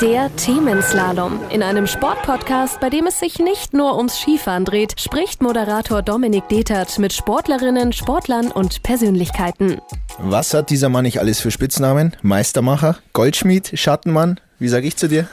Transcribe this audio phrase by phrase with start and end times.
[0.00, 1.40] Der Themenslalom.
[1.50, 6.48] In einem Sportpodcast, bei dem es sich nicht nur ums Skifahren dreht, spricht Moderator Dominik
[6.48, 9.80] Detert mit Sportlerinnen, Sportlern und Persönlichkeiten.
[10.18, 12.16] Was hat dieser Mann nicht alles für Spitznamen?
[12.22, 14.40] Meistermacher, Goldschmied, Schattenmann?
[14.58, 15.28] Wie sag ich zu dir?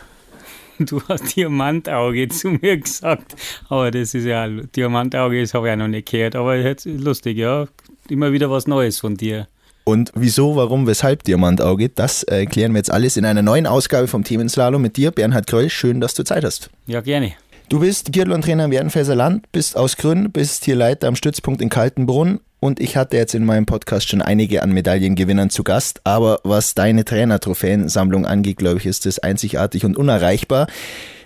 [0.80, 3.36] Du hast Diamantauge zu mir gesagt.
[3.70, 6.36] Aber das ist ja, Diamantauge, das habe ich auch noch nicht gehört.
[6.36, 7.68] Aber jetzt lustig, ja.
[8.10, 9.48] Immer wieder was Neues von dir.
[9.88, 14.26] Und wieso, warum, weshalb Diamantauge, das erklären wir jetzt alles in einer neuen Ausgabe vom
[14.26, 15.70] Themenslalom mit dir, Bernhard Kröll.
[15.70, 16.70] Schön, dass du Zeit hast.
[16.88, 17.36] Ja, gerne.
[17.70, 21.70] Du bist Biathlon-Trainer im Werdenfelser Land, bist aus Grün, bist hier Leiter am Stützpunkt in
[21.70, 26.42] Kaltenbrunn und ich hatte jetzt in meinem Podcast schon einige an Medaillengewinnern zu Gast, aber
[26.44, 30.67] was deine Trainer-Trophäensammlung angeht, glaube ich, ist das einzigartig und unerreichbar.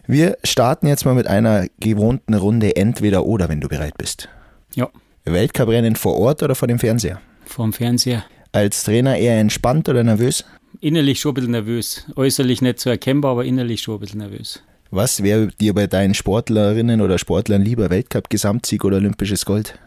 [0.05, 4.29] Wir starten jetzt mal mit einer gewohnten Runde entweder oder, wenn du bereit bist.
[4.75, 4.87] Ja.
[5.25, 7.19] Weltcuprennen vor Ort oder vor dem Fernseher?
[7.43, 10.43] Vor dem Fernseher als Trainer eher entspannt oder nervös?
[10.79, 12.05] Innerlich schon ein bisschen nervös.
[12.15, 14.63] Äußerlich nicht so erkennbar, aber innerlich schon ein bisschen nervös.
[14.89, 17.89] Was wäre dir bei deinen Sportlerinnen oder Sportlern lieber?
[17.89, 19.79] Weltcup-Gesamtsieg oder olympisches Gold?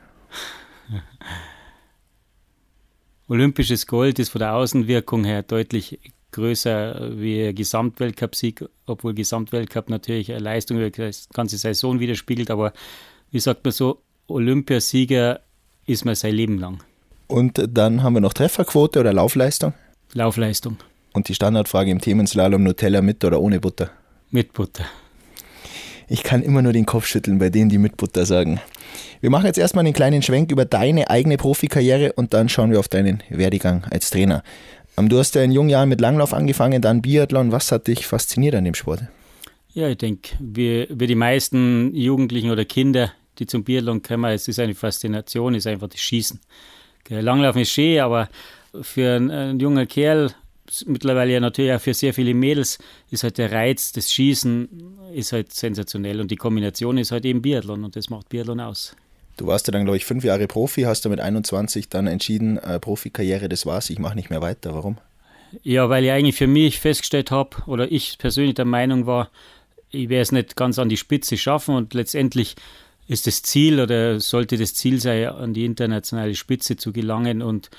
[3.28, 5.98] Olympisches Gold ist von der Außenwirkung her deutlich
[6.32, 12.50] größer wie Gesamtweltcup-Sieg, obwohl Gesamtweltcup natürlich eine Leistung über die ganze Saison widerspiegelt.
[12.50, 12.72] Aber
[13.30, 15.40] wie sagt man so, Olympiasieger
[15.86, 16.82] ist man sein Leben lang.
[17.26, 19.72] Und dann haben wir noch Trefferquote oder Laufleistung?
[20.12, 20.76] Laufleistung.
[21.12, 23.90] Und die Standardfrage im Themenslalom Nutella mit oder ohne Butter?
[24.30, 24.84] Mit Butter.
[26.08, 28.60] Ich kann immer nur den Kopf schütteln bei denen, die mit Butter sagen.
[29.20, 32.78] Wir machen jetzt erstmal einen kleinen Schwenk über deine eigene Profikarriere und dann schauen wir
[32.78, 34.42] auf deinen Werdegang als Trainer.
[34.98, 37.52] Ähm, du hast ja in jungen Jahren mit Langlauf angefangen, dann Biathlon.
[37.52, 39.04] Was hat dich fasziniert an dem Sport?
[39.72, 44.46] Ja, ich denke, wie, wie die meisten Jugendlichen oder Kinder, die zum Biathlon kommen, es
[44.46, 46.38] ist eine Faszination, ist einfach das Schießen.
[47.08, 48.28] Langlaufen ist schön, aber
[48.82, 50.30] für einen, einen jungen Kerl,
[50.86, 52.78] mittlerweile ja natürlich auch für sehr viele Mädels,
[53.10, 54.68] ist halt der Reiz des Schießen
[55.14, 58.96] ist halt sensationell und die Kombination ist halt eben Biathlon und das macht Biathlon aus.
[59.36, 62.56] Du warst ja dann, glaube ich, fünf Jahre Profi, hast du mit 21 dann entschieden,
[62.58, 64.74] äh, Profikarriere, das war's, ich mache nicht mehr weiter.
[64.74, 64.98] Warum?
[65.62, 69.30] Ja, weil ich eigentlich für mich festgestellt habe, oder ich persönlich der Meinung war,
[69.90, 72.56] ich werde es nicht ganz an die Spitze schaffen und letztendlich
[73.06, 77.42] ist das Ziel oder sollte das Ziel sein, an die internationale Spitze zu gelangen.
[77.42, 77.70] Und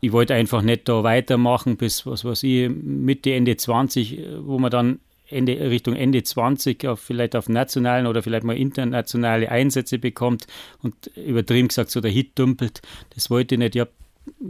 [0.00, 4.70] ich wollte einfach nicht da weitermachen bis, was weiß ich, Mitte, Ende 20, wo man
[4.70, 10.46] dann Ende, Richtung Ende 20 auf, vielleicht auf nationalen oder vielleicht mal internationale Einsätze bekommt
[10.82, 12.82] und übertrieben gesagt so der Hit dümpelt.
[13.14, 13.74] Das wollte ich nicht.
[13.76, 13.92] Ich habe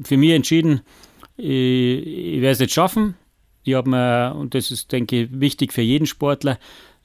[0.02, 0.80] für mich entschieden,
[1.36, 3.14] ich, ich werde es nicht schaffen.
[3.64, 6.58] Ich habe mir, und das ist, denke ich, wichtig für jeden Sportler,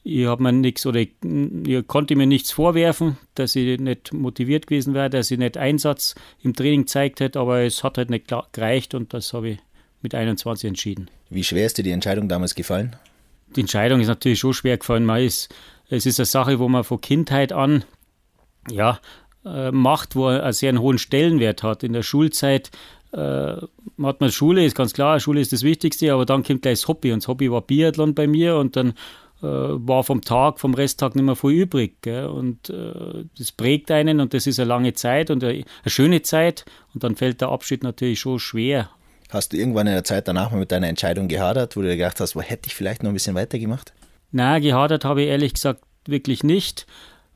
[0.09, 4.65] ich habe mir nichts oder ich, ich, konnte mir nichts vorwerfen, dass ich nicht motiviert
[4.65, 8.33] gewesen wäre, dass ich nicht Einsatz im Training gezeigt hätte, aber es hat halt nicht
[8.53, 9.59] gereicht und das habe ich
[10.01, 11.09] mit 21 entschieden.
[11.29, 12.95] Wie schwer ist dir die Entscheidung damals gefallen?
[13.55, 15.03] Die Entscheidung ist natürlich schon schwer gefallen.
[15.03, 15.53] Man ist,
[15.89, 17.83] es ist eine Sache, wo man von Kindheit an
[18.71, 18.99] ja,
[19.45, 21.83] äh, macht, wo er einen sehr hohen Stellenwert hat.
[21.83, 22.71] In der Schulzeit
[23.11, 26.79] äh, hat man Schule, ist ganz klar, Schule ist das Wichtigste, aber dann kommt gleich
[26.79, 28.93] das Hobby und das Hobby war Biathlon bei mir und dann
[29.45, 32.01] war vom Tag, vom Resttag nicht mehr viel übrig.
[32.01, 32.25] Gell?
[32.25, 36.21] Und äh, das prägt einen und das ist eine lange Zeit und eine, eine, schöne
[36.23, 36.65] Zeit.
[36.93, 38.89] Und dann fällt der Abschied natürlich schon schwer.
[39.29, 41.97] Hast du irgendwann in der Zeit danach mal mit deiner Entscheidung gehadert, wo du dir
[41.97, 43.93] gedacht hast, wo hätte ich vielleicht noch ein bisschen weitergemacht?
[44.31, 46.87] Nein, gehadert habe ich ehrlich gesagt wirklich nicht,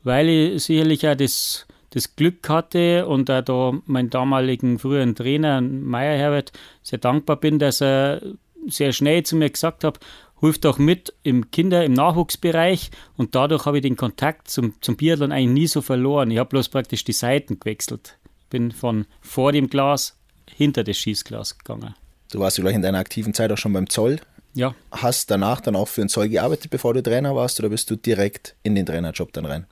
[0.03, 5.62] weil ich sicherlich auch das, das Glück hatte und auch da meinen damaligen früheren Trainer,
[5.62, 8.22] Meier Herbert, sehr dankbar bin, dass er
[8.68, 10.00] sehr schnell zu mir gesagt hat,
[10.41, 14.97] hilft auch mit im Kinder-, im Nachwuchsbereich und dadurch habe ich den Kontakt zum, zum
[14.97, 16.31] Biathlon eigentlich nie so verloren.
[16.31, 18.18] Ich habe bloß praktisch die Seiten gewechselt.
[18.50, 20.18] Bin von vor dem Glas
[20.53, 21.96] hinter das Schießglas gegangen.
[22.31, 24.19] Du warst gleich in deiner aktiven Zeit auch schon beim Zoll.
[24.53, 24.75] Ja.
[24.91, 27.96] Hast danach dann auch für den Zoll gearbeitet, bevor du Trainer warst, oder bist du
[27.96, 29.68] direkt in den Trainerjob dann rein?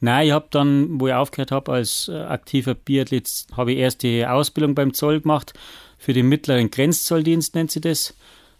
[0.00, 4.02] Nein, ich habe dann, wo ich aufgehört habe als äh, aktiver Biathlet, habe ich erst
[4.02, 5.54] die Ausbildung beim Zoll gemacht,
[5.98, 8.14] für den mittleren Grenzzolldienst nennt sie das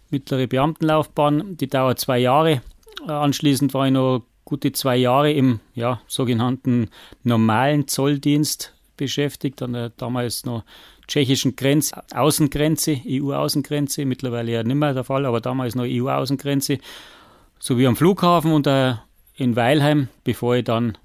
[0.09, 2.61] mittlere Beamtenlaufbahn, die dauert zwei Jahre.
[3.07, 6.89] Anschließend war ich noch gute zwei Jahre im ja, sogenannten
[7.23, 10.63] normalen Zolldienst beschäftigt, an der damals noch
[11.07, 16.77] tschechischen Grenz Außengrenze, EU-Außengrenze, mittlerweile ja nicht mehr der Fall, aber damals noch EU-Außengrenze,
[17.59, 18.95] sowie am Flughafen und äh,
[19.35, 20.97] in Weilheim, bevor ich dann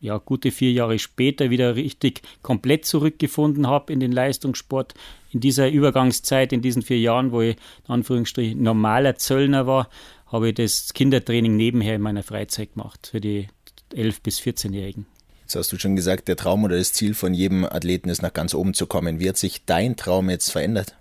[0.00, 4.94] ja, gute vier Jahre später wieder richtig komplett zurückgefunden habe in den Leistungssport.
[5.32, 7.56] In dieser Übergangszeit, in diesen vier Jahren, wo ich
[7.88, 9.88] in Anführungsstrichen normaler Zöllner war,
[10.26, 13.48] habe ich das Kindertraining nebenher in meiner Freizeit gemacht für die
[13.94, 15.06] 11- bis 14-Jährigen.
[15.42, 18.32] Jetzt hast du schon gesagt, der Traum oder das Ziel von jedem Athleten ist, nach
[18.32, 19.20] ganz oben zu kommen.
[19.20, 20.96] Wie hat sich dein Traum jetzt verändert?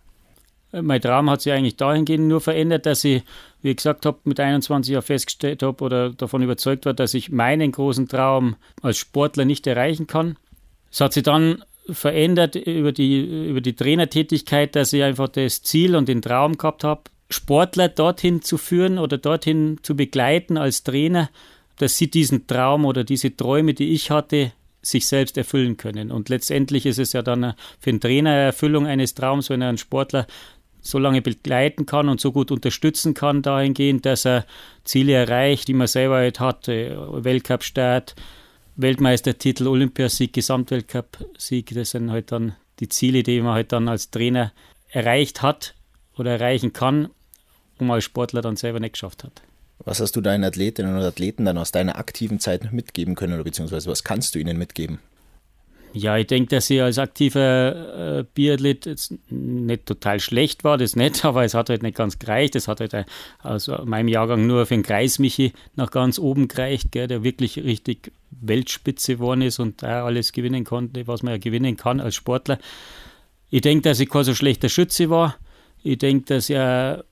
[0.73, 3.23] Mein Traum hat sich eigentlich dahingehend nur verändert, dass ich,
[3.61, 7.29] wie ich gesagt habe, mit 21 Jahren festgestellt habe oder davon überzeugt war, dass ich
[7.29, 10.37] meinen großen Traum als Sportler nicht erreichen kann.
[10.89, 15.95] Es hat sich dann verändert über die, über die Trainertätigkeit, dass ich einfach das Ziel
[15.95, 21.29] und den Traum gehabt habe, Sportler dorthin zu führen oder dorthin zu begleiten als Trainer,
[21.77, 24.51] dass sie diesen Traum oder diese Träume, die ich hatte,
[24.81, 26.11] sich selbst erfüllen können.
[26.11, 29.77] Und letztendlich ist es ja dann für einen Trainer Erfüllung eines Traums, wenn er einen
[29.77, 30.27] Sportler
[30.81, 34.45] so lange begleiten kann und so gut unterstützen kann dahingehend, dass er
[34.83, 38.15] Ziele erreicht, die man selber halt hat, Weltcup-Start,
[38.81, 44.51] Weltmeistertitel, Olympiasieg, Gesamtweltcup-Sieg, das sind halt dann die Ziele, die man halt dann als Trainer
[44.89, 45.75] erreicht hat
[46.17, 47.09] oder erreichen kann,
[47.79, 49.41] man als Sportler dann selber nicht geschafft hat.
[49.79, 53.43] Was hast du deinen Athletinnen und Athleten dann aus deiner aktiven Zeit mitgeben können oder
[53.43, 54.99] beziehungsweise was kannst du ihnen mitgeben?
[55.93, 58.85] Ja, ich denke, dass ich als aktiver äh, Biathlet
[59.29, 62.55] nicht total schlecht war, das nicht, aber es hat halt nicht ganz gereicht.
[62.55, 63.03] Es hat halt äh,
[63.43, 68.13] aus meinem Jahrgang nur für den Kreismichi nach ganz oben gereicht, gell, der wirklich richtig
[68.29, 72.57] Weltspitze geworden ist und da alles gewinnen konnte, was man ja gewinnen kann als Sportler.
[73.49, 75.35] Ich denke, dass ich kein so schlechter Schütze war.
[75.83, 77.03] Ich denke, dass er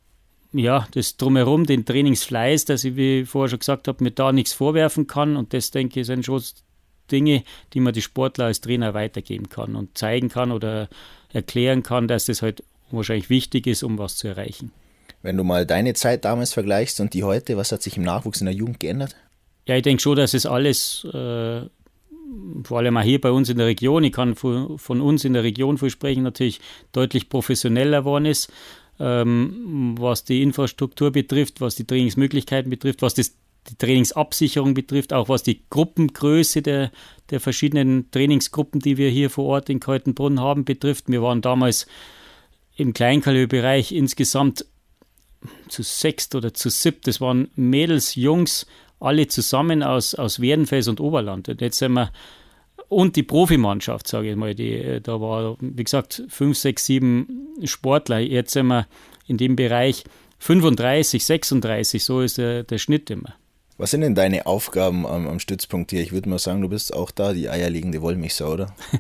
[0.51, 4.31] ja, das drumherum, den Trainingsfleiß, dass ich, wie ich vorher schon gesagt habe, mir da
[4.31, 5.35] nichts vorwerfen kann.
[5.35, 6.41] Und das, denke ich, sind schon
[7.11, 10.89] Dinge, die man die Sportler als Trainer weitergeben kann und zeigen kann oder
[11.33, 14.71] erklären kann, dass das halt wahrscheinlich wichtig ist, um was zu erreichen.
[15.21, 18.41] Wenn du mal deine Zeit damals vergleichst und die heute, was hat sich im Nachwuchs
[18.41, 19.15] in der Jugend geändert?
[19.65, 21.61] Ja, ich denke schon, dass es alles, äh,
[22.63, 25.33] vor allem auch hier bei uns in der Region, ich kann von, von uns in
[25.33, 26.61] der Region viel sprechen, natürlich
[26.91, 28.51] deutlich professioneller geworden ist,
[28.99, 33.33] ähm, was die Infrastruktur betrifft, was die Trainingsmöglichkeiten betrifft, was das
[33.69, 36.91] die Trainingsabsicherung betrifft, auch was die Gruppengröße der,
[37.29, 41.05] der verschiedenen Trainingsgruppen, die wir hier vor Ort in Kaltenbrunn haben, betrifft.
[41.07, 41.87] Wir waren damals
[42.75, 44.65] im Kleinkaliberbereich insgesamt
[45.67, 47.07] zu sechst oder zu siebt.
[47.07, 48.65] Das waren Mädels, Jungs,
[48.99, 51.49] alle zusammen aus, aus Werdenfels und Oberland.
[51.49, 52.11] Und jetzt sind wir,
[52.87, 58.19] und die Profimannschaft, sage ich mal, die, da war, wie gesagt, fünf, sechs, sieben Sportler.
[58.19, 58.87] Jetzt sind wir
[59.27, 60.03] in dem Bereich
[60.39, 63.35] 35, 36, so ist der, der Schnitt immer.
[63.79, 66.01] Was sind denn deine Aufgaben am, am Stützpunkt hier?
[66.01, 68.75] Ich würde mal sagen, du bist auch da die eierlegende Wollmilchsau, oder?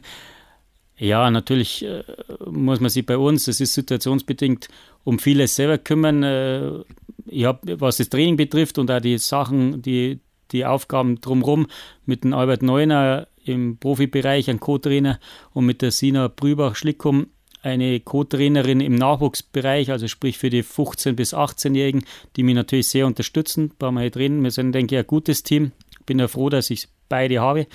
[1.01, 2.03] Ja, natürlich äh,
[2.45, 4.67] muss man sich bei uns, das ist situationsbedingt,
[5.05, 6.23] um vieles selber kümmern.
[6.23, 6.83] Äh,
[7.25, 10.19] ich habe, was das Training betrifft und auch die Sachen, die,
[10.51, 11.67] die Aufgaben drumherum
[12.05, 15.21] mit dem Albert Neuner im Profibereich, ein Co-Trainer
[15.53, 17.27] und mit der Sina Brübach-Schlickum
[17.61, 23.05] eine Co-Trainerin im Nachwuchsbereich, also sprich für die 15- bis 18-Jährigen, die mich natürlich sehr
[23.05, 23.71] unterstützen.
[23.81, 24.43] Nicht reden.
[24.43, 25.71] Wir sind, denke ich, ein gutes Team.
[26.05, 27.67] Bin ja froh, dass ich beide habe.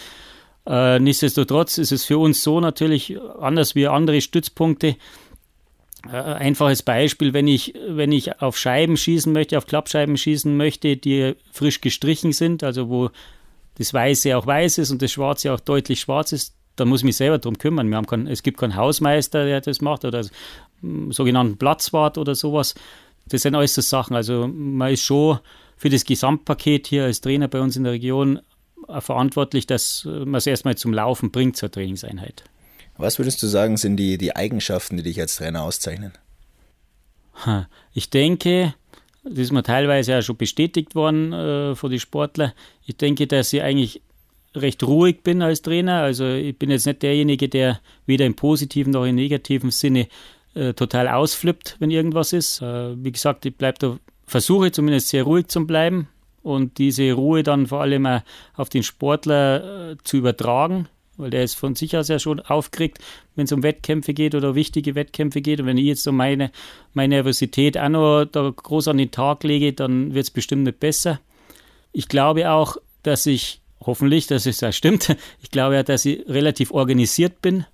[0.66, 4.96] Äh, nichtsdestotrotz ist es für uns so natürlich anders wie andere Stützpunkte.
[6.10, 10.96] Äh, einfaches Beispiel, wenn ich, wenn ich auf Scheiben schießen möchte, auf Klappscheiben schießen möchte,
[10.96, 13.10] die frisch gestrichen sind, also wo
[13.76, 17.04] das Weiße auch weiß ist und das Schwarze auch deutlich schwarz ist, da muss ich
[17.04, 17.88] mich selber darum kümmern.
[17.88, 20.24] Wir haben kein, es gibt keinen Hausmeister, der das macht oder
[21.10, 22.74] sogenannten Platzwart oder sowas.
[23.26, 24.16] Das sind alles so Sachen.
[24.16, 25.38] Also man ist schon
[25.76, 28.40] für das Gesamtpaket hier als Trainer bei uns in der Region
[28.98, 32.44] verantwortlich, dass man es erstmal zum Laufen bringt zur Trainingseinheit.
[32.96, 36.12] Was würdest du sagen, sind die, die Eigenschaften, die dich als Trainer auszeichnen?
[37.92, 38.74] Ich denke,
[39.24, 42.52] das ist mir teilweise ja schon bestätigt worden äh, von den Sportlern.
[42.84, 44.02] Ich denke, dass sie eigentlich
[44.55, 46.03] recht ruhig bin als Trainer.
[46.03, 50.08] Also ich bin jetzt nicht derjenige, der weder im positiven noch im negativen Sinne
[50.55, 52.63] äh, total ausflippt, wenn irgendwas ist.
[52.63, 56.08] Äh, wie gesagt, ich bleibe da, versuche zumindest sehr ruhig zu bleiben
[56.43, 58.06] und diese Ruhe dann vor allem
[58.55, 62.99] auf den Sportler äh, zu übertragen, weil der ist von sich aus ja schon aufgeregt,
[63.34, 65.61] wenn es um Wettkämpfe geht oder wichtige Wettkämpfe geht.
[65.61, 66.51] Und wenn ich jetzt so meine,
[66.93, 70.81] meine Nervosität auch noch da groß an den Tag lege, dann wird es bestimmt nicht
[70.81, 71.20] besser.
[71.93, 75.17] Ich glaube auch, dass ich hoffentlich, dass es ja stimmt.
[75.43, 77.67] Ich glaube ja, dass ich relativ organisiert bin,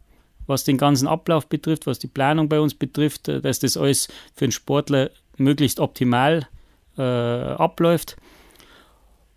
[0.46, 4.08] was den ganzen Ablauf betrifft, was die Planung bei uns betrifft, äh, dass das alles
[4.34, 6.48] für einen Sportler möglichst optimal
[6.98, 8.16] äh, abläuft.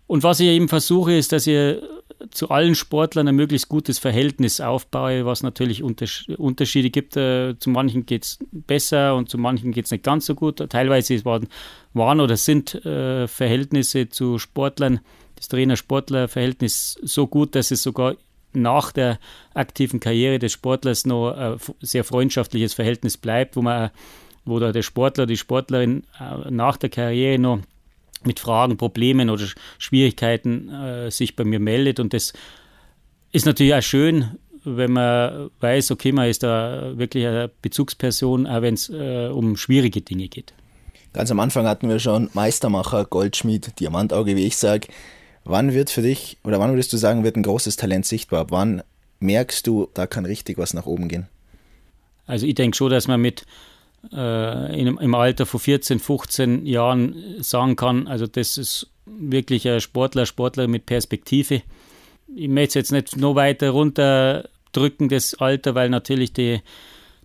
[0.06, 1.78] Und was ich eben versuche, ist, dass ich
[2.30, 7.16] zu allen Sportlern ein möglichst gutes Verhältnis aufbaue, was natürlich Unterschiede gibt.
[7.16, 10.58] Äh, zu manchen geht es besser und zu manchen geht es nicht ganz so gut.
[10.70, 11.48] Teilweise waren,
[11.92, 15.00] waren oder sind äh, Verhältnisse zu Sportlern
[15.44, 18.16] das Trainer-Sportler-Verhältnis so gut, dass es sogar
[18.52, 19.18] nach der
[19.52, 23.90] aktiven Karriere des Sportlers noch ein sehr freundschaftliches Verhältnis bleibt, wo man
[24.46, 27.60] wo da der Sportler, die Sportlerin äh, nach der Karriere noch
[28.24, 29.46] mit Fragen, Problemen oder
[29.78, 31.98] Schwierigkeiten äh, sich bei mir meldet.
[31.98, 32.34] Und das
[33.32, 38.62] ist natürlich auch schön wenn man weiß, okay, man ist da wirklich eine Bezugsperson, auch
[38.62, 40.54] wenn es äh, um schwierige Dinge geht.
[41.12, 44.88] Ganz am Anfang hatten wir schon Meistermacher, Goldschmied, Diamantauge, wie ich sage.
[45.44, 48.46] Wann wird für dich, oder wann würdest du sagen, wird ein großes Talent sichtbar?
[48.50, 48.82] Wann
[49.20, 51.28] merkst du, da kann richtig was nach oben gehen?
[52.26, 53.44] Also ich denke schon, dass man mit
[54.12, 59.80] äh, in, im Alter von 14, 15 Jahren sagen kann, also das ist wirklich ein
[59.80, 61.62] Sportler, Sportler mit Perspektive.
[62.34, 66.60] Ich möchte es jetzt nicht noch weiter runterdrücken, das Alter, weil natürlich die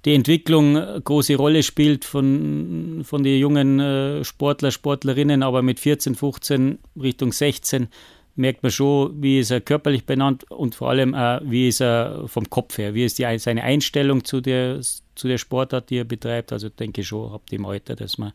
[0.06, 5.80] die Entwicklung eine große Rolle spielt von, von den jungen äh, Sportler, Sportlerinnen, aber mit
[5.80, 7.88] 14, 15 Richtung 16
[8.36, 12.28] merkt man schon, wie ist er körperlich benannt und vor allem auch, wie ist er
[12.28, 14.80] vom Kopf her, wie ist die, seine Einstellung zu der,
[15.16, 16.54] zu der Sportart, die er betreibt.
[16.54, 18.32] Also denke ich schon, ab dem Alter, dass man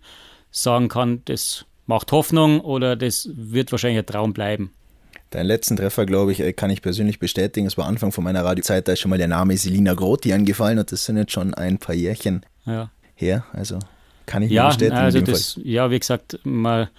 [0.51, 4.73] sagen kann, das macht Hoffnung oder das wird wahrscheinlich ein Traum bleiben.
[5.31, 7.67] Deinen letzten Treffer, glaube ich, äh, kann ich persönlich bestätigen.
[7.67, 10.79] Es war Anfang von meiner Radiozeit, da ist schon mal der Name Selina Grothi angefallen
[10.79, 12.91] und das sind jetzt schon ein paar Jährchen ja.
[13.15, 13.45] her.
[13.53, 13.79] Also
[14.27, 14.97] kann ich ja, bestätigen.
[14.97, 16.91] Also das, ja, wie gesagt, mal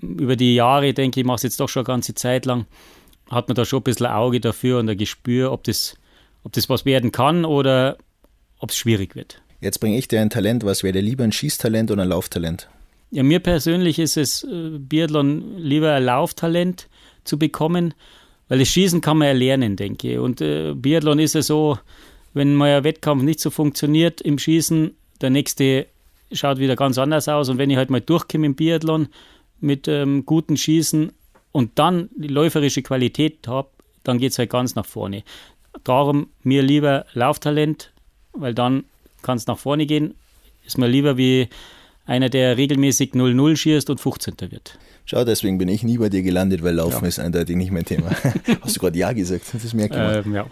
[0.00, 2.66] über die Jahre, denke ich, mache es jetzt doch schon eine ganze Zeit lang,
[3.30, 5.96] hat man da schon ein bisschen ein Auge dafür und ein Gespür, ob das,
[6.42, 7.96] ob das was werden kann oder
[8.58, 9.42] ob es schwierig wird.
[9.60, 10.64] Jetzt bringe ich dir ein Talent.
[10.64, 12.68] Was wäre dir lieber, ein Schießtalent oder ein Lauftalent?
[13.10, 16.88] Ja, mir persönlich ist es äh, Biathlon lieber ein Lauftalent
[17.24, 17.94] zu bekommen,
[18.48, 20.18] weil das Schießen kann man erlernen, denke ich.
[20.18, 21.78] Und äh, Biathlon ist ja so,
[22.34, 25.86] wenn mal ein Wettkampf nicht so funktioniert im Schießen, der nächste
[26.32, 27.48] schaut wieder ganz anders aus.
[27.48, 29.08] Und wenn ich halt mal durchkomme im Biathlon
[29.60, 31.12] mit ähm, guten Schießen
[31.52, 33.68] und dann die läuferische Qualität habe,
[34.02, 35.22] dann geht es halt ganz nach vorne.
[35.84, 37.92] Darum mir lieber Lauftalent,
[38.32, 38.84] weil dann
[39.22, 40.14] kann es nach vorne gehen.
[40.64, 41.48] Ist mir lieber wie
[42.06, 44.34] einer, der regelmäßig 0-0 schießt und 15.
[44.50, 44.78] wird.
[45.06, 47.08] Schau, deswegen bin ich nie bei dir gelandet, weil Laufen ja.
[47.08, 48.10] ist eindeutig nicht mein Thema.
[48.62, 49.44] Hast du gerade Ja gesagt?
[49.52, 50.24] Das merkt man.
[50.24, 50.46] Ähm, ja.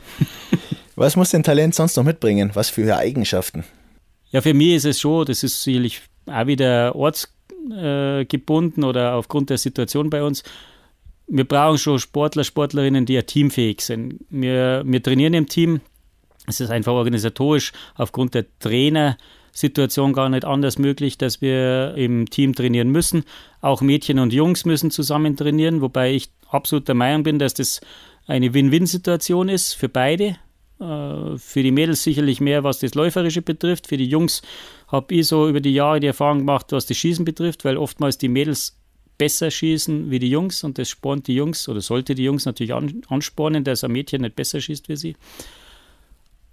[0.95, 2.51] Was muss denn Talent sonst noch mitbringen?
[2.53, 3.65] Was für Eigenschaften?
[4.31, 9.49] Ja, für mich ist es schon, das ist sicherlich auch wieder ortsgebunden äh, oder aufgrund
[9.49, 10.43] der Situation bei uns.
[11.29, 14.21] Wir brauchen schon Sportler, Sportlerinnen, die ja teamfähig sind.
[14.29, 15.81] Wir, wir trainieren im Team.
[16.47, 19.17] Es ist einfach organisatorisch aufgrund der Trainer
[19.53, 23.25] Situation gar nicht anders möglich, dass wir im Team trainieren müssen.
[23.61, 27.81] Auch Mädchen und Jungs müssen zusammen trainieren, wobei ich absolut der Meinung bin, dass das
[28.27, 30.37] eine Win-Win-Situation ist für beide.
[30.81, 33.87] Äh, für die Mädels sicherlich mehr, was das Läuferische betrifft.
[33.87, 34.43] Für die Jungs
[34.89, 38.19] habe ich so über die Jahre die Erfahrung gemacht, was das Schießen betrifft, weil oftmals
[38.19, 38.79] die Mädels
[39.19, 42.73] besser schießen wie die Jungs und das spornt die Jungs oder sollte die Jungs natürlich
[42.75, 45.17] anspornen, dass ein Mädchen nicht besser schießt wie sie.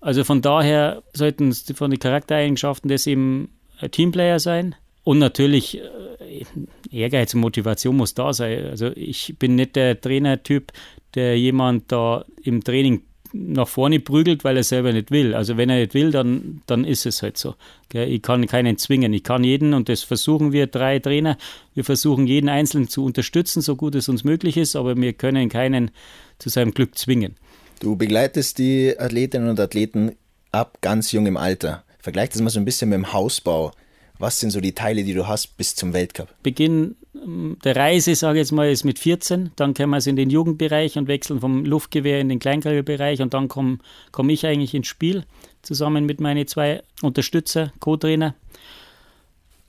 [0.02, 3.50] Also von daher sollten es von den Charaktereigenschaften das eben
[3.92, 4.76] Teamplayer sein.
[5.04, 6.44] Und natürlich äh,
[6.92, 8.66] Ehrgeiz und Motivation muss da sein.
[8.68, 10.72] Also ich bin nicht der Trainertyp,
[11.16, 13.02] der jemand da im Training
[13.32, 15.36] nach vorne prügelt, weil er selber nicht will.
[15.36, 17.56] Also wenn er nicht will, dann, dann ist es halt so.
[17.94, 19.14] Ich kann keinen zwingen.
[19.14, 21.38] Ich kann jeden, und das versuchen wir drei Trainer,
[21.76, 25.50] wir versuchen jeden Einzelnen zu unterstützen, so gut es uns möglich ist, aber wir können
[25.50, 25.92] keinen
[26.40, 27.36] zu seinem Glück zwingen.
[27.80, 30.16] Du begleitest die Athletinnen und Athleten
[30.52, 31.84] ab ganz jungem Alter.
[32.00, 33.72] Vergleich das mal so ein bisschen mit dem Hausbau.
[34.18, 36.28] Was sind so die Teile, die du hast bis zum Weltcup?
[36.44, 39.52] Beginn ähm, der Reise, sage ich jetzt mal, ist mit 14.
[39.56, 43.48] Dann kommen wir in den Jugendbereich und wechseln vom Luftgewehr in den Kleinkaliberbereich und dann
[43.48, 43.78] komme
[44.12, 45.24] komm ich eigentlich ins Spiel
[45.62, 48.36] zusammen mit meinen zwei Unterstützer, Co-Trainer.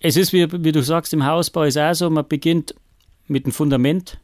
[0.01, 2.75] Es ist, wie, wie du sagst, im Hausbau ist auch so, man beginnt
[3.29, 4.19] mit dem Fundament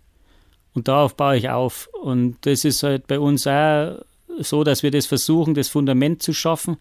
[0.76, 1.88] und darauf baue ich auf.
[2.02, 4.04] Und das ist halt bei uns auch
[4.38, 6.76] so, dass wir das versuchen, das Fundament zu schaffen.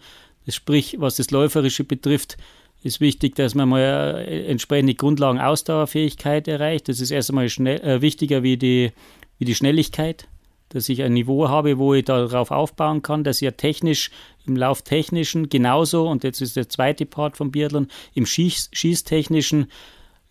[0.45, 2.37] Das sprich, was das Läuferische betrifft,
[2.83, 6.89] ist wichtig, dass man mal entsprechende Grundlagen Ausdauerfähigkeit erreicht.
[6.89, 8.91] Das ist erst einmal schnell, äh, wichtiger wie die,
[9.39, 10.27] wie die Schnelligkeit,
[10.69, 14.11] dass ich ein Niveau habe, wo ich darauf aufbauen kann, dass ich ja technisch
[14.45, 19.71] im Lauftechnischen genauso, und jetzt ist der zweite Part vom Biathlon, im Schieß, Schießtechnischen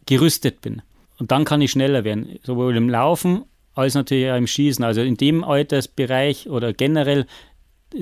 [0.04, 0.82] gerüstet bin.
[1.18, 3.44] Und dann kann ich schneller werden, sowohl im Laufen
[3.74, 4.84] als natürlich auch im Schießen.
[4.84, 7.26] Also in dem Altersbereich oder generell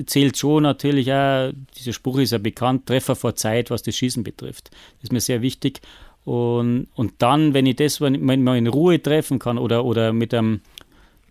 [0.05, 4.23] zählt schon natürlich auch, dieser Spruch ist ja bekannt, Treffer vor Zeit, was das Schießen
[4.23, 4.71] betrifft.
[4.71, 5.81] Das ist mir sehr wichtig.
[6.25, 10.33] Und, und dann, wenn ich das wenn man in Ruhe treffen kann oder, oder mit
[10.33, 10.61] einem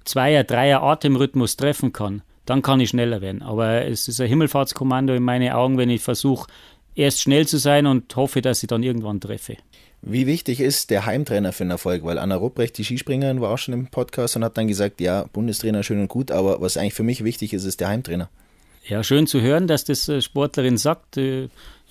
[0.04, 3.42] Zweier-, Dreier Atemrhythmus treffen kann, dann kann ich schneller werden.
[3.42, 6.50] Aber es ist ein Himmelfahrtskommando in meinen Augen, wenn ich versuche,
[6.94, 9.56] erst schnell zu sein und hoffe, dass ich dann irgendwann treffe.
[10.04, 12.02] Wie wichtig ist der Heimtrainer für den Erfolg?
[12.02, 15.26] Weil Anna Rupprecht, die Skispringerin, war auch schon im Podcast und hat dann gesagt, ja,
[15.32, 18.28] Bundestrainer schön und gut, aber was eigentlich für mich wichtig ist, ist der Heimtrainer.
[18.84, 21.16] Ja, schön zu hören, dass das äh, Sportlerin sagt.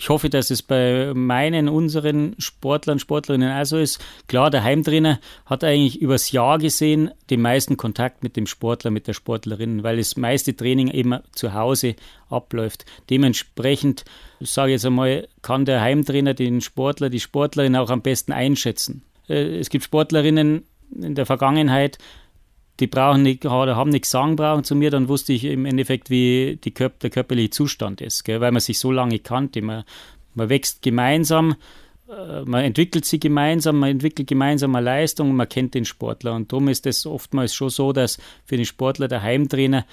[0.01, 4.03] Ich hoffe, dass es bei meinen, unseren Sportlern, Sportlerinnen auch so ist.
[4.25, 9.05] Klar, der Heimtrainer hat eigentlich übers Jahr gesehen den meisten Kontakt mit dem Sportler, mit
[9.05, 11.96] der Sportlerin, weil das meiste Training eben zu Hause
[12.31, 12.84] abläuft.
[13.12, 14.03] Dementsprechend,
[14.39, 19.03] sage ich jetzt einmal, kann der Heimtrainer den Sportler, die Sportlerin auch am besten einschätzen.
[19.29, 20.63] Äh, es gibt Sportlerinnen
[21.00, 22.00] in der Vergangenheit,
[22.81, 26.57] die brauchen nicht, haben nichts sagen brauchen zu mir, dann wusste ich im Endeffekt, wie
[26.73, 28.41] Körp der körperliche Zustand ist, gell?
[28.41, 29.61] weil man sich so lange kannte.
[29.61, 29.83] Man,
[30.33, 31.55] man wächst gemeinsam,
[32.09, 36.33] äh, man entwickelt sich gemeinsam, man entwickelt gemeinsam eine Leistung und man kennt den Sportler.
[36.33, 39.85] Und darum ist es oftmals schon so, dass für den Sportler der Heimtrainer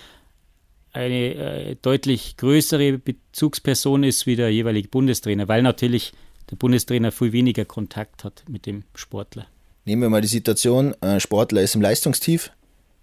[0.92, 6.12] eine äh, deutlich größere Bezugsperson ist wie der jeweilige Bundestrainer, weil natürlich
[6.50, 9.47] der Bundestrainer viel weniger Kontakt hat mit dem Sportler.
[9.85, 12.50] Nehmen wir mal die Situation, ein Sportler ist im Leistungstief,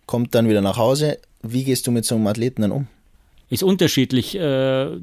[0.06, 1.20] kommt dann wieder nach Hause.
[1.42, 2.88] Wie gehst du mit so einem Athleten dann um?
[3.50, 4.98] Ist unterschiedlich, äh,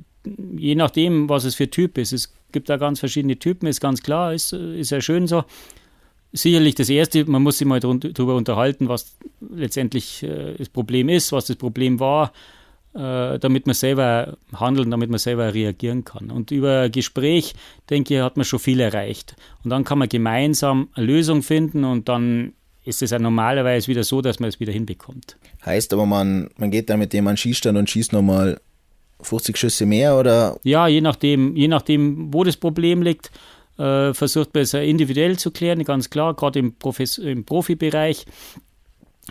[0.57, 2.13] je nachdem, was es für Typ ist.
[2.13, 5.45] Es gibt da ganz verschiedene Typen, ist ganz klar, ist, ist ja schön so.
[6.33, 11.31] Sicherlich das Erste, man muss sich mal darüber unterhalten, was letztendlich äh, das Problem ist,
[11.33, 12.33] was das Problem war,
[12.95, 16.31] äh, damit man selber handeln, damit man selber reagieren kann.
[16.31, 17.55] Und über Gespräch,
[17.91, 19.37] denke ich, hat man schon viel erreicht.
[19.63, 24.05] Und dann kann man gemeinsam eine Lösung finden und dann ist es ja normalerweise wieder
[24.05, 25.37] so, dass man es wieder hinbekommt.
[25.65, 28.61] Heißt aber, man, man geht dann mit dem an Schießstand und schießt nochmal
[29.21, 30.59] 50 Schüsse mehr oder?
[30.65, 33.31] Ja, je nachdem, je nachdem, wo das Problem liegt,
[33.79, 36.35] äh, versucht man es individuell zu klären, ganz klar.
[36.35, 36.75] Gerade im,
[37.23, 38.27] im Profibereich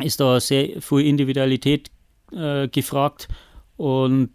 [0.01, 1.91] ist da sehr viel Individualität
[2.31, 3.27] äh, gefragt.
[3.77, 4.31] Und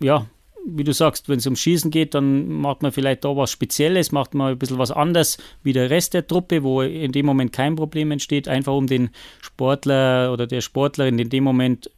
[0.00, 0.26] ja,
[0.66, 4.12] wie du sagst, wenn es um Schießen geht, dann macht man vielleicht da was Spezielles,
[4.12, 7.52] macht man ein bisschen was anders wie der Rest der Truppe, wo in dem Moment
[7.52, 9.10] kein Problem entsteht, einfach um den
[9.40, 11.90] Sportler oder der Sportlerin in dem Moment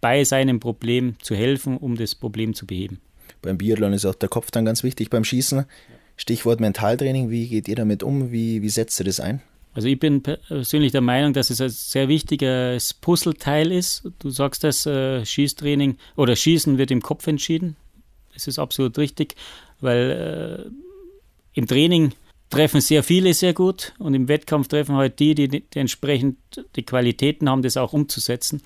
[0.00, 3.00] bei seinem Problem zu helfen, um das Problem zu beheben.
[3.42, 5.64] Beim Biathlon ist auch der Kopf dann ganz wichtig beim Schießen.
[6.16, 8.32] Stichwort Mentaltraining, wie geht ihr damit um?
[8.32, 9.40] Wie, wie setzt ihr das ein?
[9.74, 14.08] Also ich bin persönlich der Meinung, dass es ein sehr wichtiges Puzzleteil ist.
[14.18, 17.76] Du sagst das, äh, Schießtraining oder Schießen wird im Kopf entschieden.
[18.38, 19.34] Das ist absolut richtig,
[19.80, 22.12] weil äh, im Training
[22.50, 26.38] treffen sehr viele sehr gut und im Wettkampf treffen halt die, die, die entsprechend
[26.76, 28.62] die Qualitäten haben, das auch umzusetzen.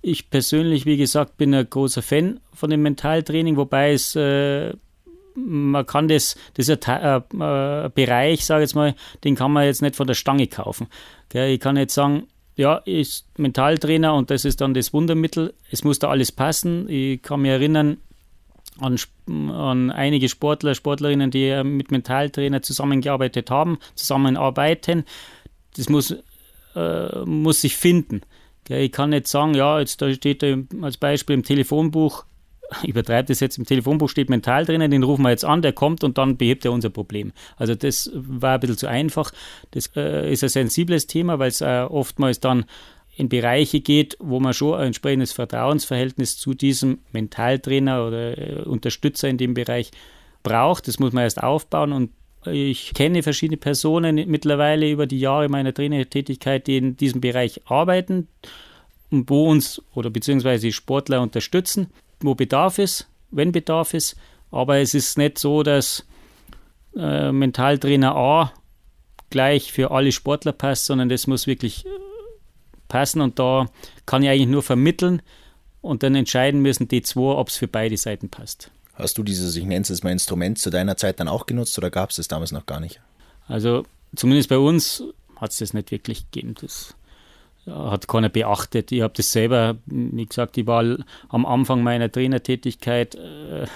[0.00, 4.72] Ich persönlich, wie gesagt, bin ein großer Fan von dem Mentaltraining, wobei es äh,
[5.34, 8.94] man kann das, das ist ein, äh, äh, Bereich, sage ich jetzt mal,
[9.24, 10.88] den kann man jetzt nicht von der Stange kaufen.
[11.28, 11.50] Gell?
[11.50, 15.54] Ich kann jetzt sagen, ja, ich bin Mentaltrainer und das ist dann das Wundermittel.
[15.70, 16.88] Es muss da alles passen.
[16.88, 17.98] Ich kann mich erinnern,
[18.82, 18.96] an,
[19.50, 25.04] an einige Sportler, Sportlerinnen, die mit Mentaltrainer zusammengearbeitet haben, zusammenarbeiten.
[25.76, 26.14] Das muss,
[26.74, 28.22] äh, muss sich finden.
[28.68, 32.24] Ich kann nicht sagen, ja, jetzt da steht da als Beispiel im Telefonbuch,
[32.86, 36.04] übertreibt es jetzt, im Telefonbuch steht mental drinnen, den rufen wir jetzt an, der kommt
[36.04, 37.32] und dann behebt er unser Problem.
[37.56, 39.32] Also das war ein bisschen zu einfach.
[39.72, 42.64] Das äh, ist ein sensibles Thema, weil es äh, oftmals dann
[43.14, 49.28] in Bereiche geht, wo man schon ein entsprechendes Vertrauensverhältnis zu diesem Mentaltrainer oder äh, Unterstützer
[49.28, 49.90] in dem Bereich
[50.42, 50.88] braucht.
[50.88, 52.10] Das muss man erst aufbauen und
[52.44, 58.26] ich kenne verschiedene Personen mittlerweile über die Jahre meiner Trainertätigkeit, die in diesem Bereich arbeiten
[59.10, 61.88] und wo uns oder beziehungsweise Sportler unterstützen,
[62.20, 64.16] wo Bedarf ist, wenn Bedarf ist.
[64.50, 66.04] Aber es ist nicht so, dass
[66.96, 68.52] äh, Mentaltrainer A
[69.30, 71.84] gleich für alle Sportler passt, sondern das muss wirklich
[72.92, 73.70] passen und da
[74.04, 75.22] kann ich eigentlich nur vermitteln
[75.80, 78.70] und dann entscheiden müssen die zwei, ob es für beide Seiten passt.
[78.92, 81.78] Hast du dieses, ich nenne es jetzt mal Instrument, zu deiner Zeit dann auch genutzt
[81.78, 83.00] oder gab es das damals noch gar nicht?
[83.48, 85.02] Also zumindest bei uns
[85.36, 86.54] hat es das nicht wirklich gegeben.
[86.60, 86.94] Das
[87.66, 88.92] hat keiner beachtet.
[88.92, 90.84] Ich habe das selber, wie gesagt, ich war
[91.30, 93.66] am Anfang meiner Trainertätigkeit äh,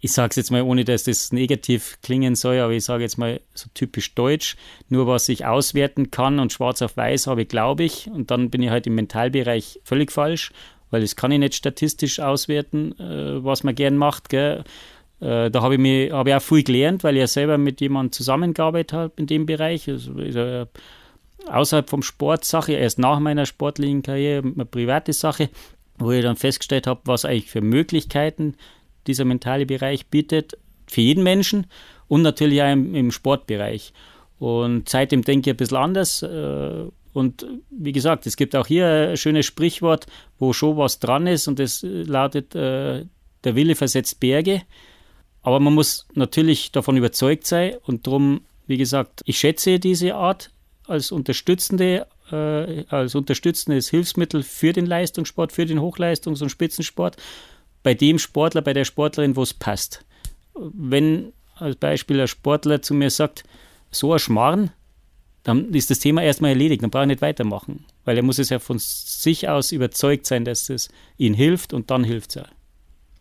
[0.00, 3.18] ich sage es jetzt mal, ohne dass das negativ klingen soll, aber ich sage jetzt
[3.18, 4.56] mal so typisch deutsch,
[4.88, 8.10] nur was ich auswerten kann und schwarz auf weiß habe, glaube ich.
[8.10, 10.52] Und dann bin ich halt im Mentalbereich völlig falsch,
[10.90, 14.30] weil das kann ich nicht statistisch auswerten, äh, was man gern macht.
[14.30, 14.64] Gell.
[15.20, 17.82] Äh, da habe ich, mir, hab ich auch viel gelernt, weil ich ja selber mit
[17.82, 19.86] jemandem zusammengearbeitet habe in dem Bereich.
[19.86, 20.12] Also
[21.46, 25.50] außerhalb vom Sport Sache, erst nach meiner sportlichen Karriere, eine private Sache,
[25.98, 28.54] wo ich dann festgestellt habe, was eigentlich für Möglichkeiten
[29.06, 31.66] dieser mentale Bereich bietet, für jeden Menschen
[32.08, 33.92] und natürlich auch im, im Sportbereich.
[34.38, 36.22] Und seitdem denke ich ein bisschen anders.
[36.22, 40.06] Äh, und wie gesagt, es gibt auch hier ein schönes Sprichwort,
[40.38, 43.04] wo schon was dran ist und das lautet, äh,
[43.44, 44.62] der Wille versetzt Berge.
[45.42, 50.50] Aber man muss natürlich davon überzeugt sein und darum, wie gesagt, ich schätze diese Art
[50.86, 57.16] als unterstützende, äh, als unterstützendes Hilfsmittel für den Leistungssport, für den Hochleistungs- und Spitzensport
[57.82, 60.04] bei dem Sportler, bei der Sportlerin, wo es passt.
[60.54, 63.44] Wenn als Beispiel ein Sportler zu mir sagt,
[63.90, 64.70] so ein Schmarrn,
[65.42, 67.84] dann ist das Thema erstmal erledigt, dann brauche ich nicht weitermachen.
[68.04, 71.90] Weil er muss es ja von sich aus überzeugt sein, dass es ihm hilft und
[71.90, 72.48] dann hilft es auch.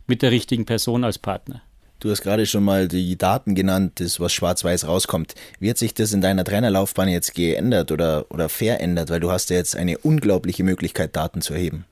[0.08, 1.62] Mit der richtigen Person als Partner.
[2.00, 5.36] Du hast gerade schon mal die Daten genannt, das, was schwarz-weiß rauskommt.
[5.60, 9.10] Wie hat sich das in deiner Trainerlaufbahn jetzt geändert oder, oder verändert?
[9.10, 11.86] Weil du hast ja jetzt eine unglaubliche Möglichkeit, Daten zu erheben.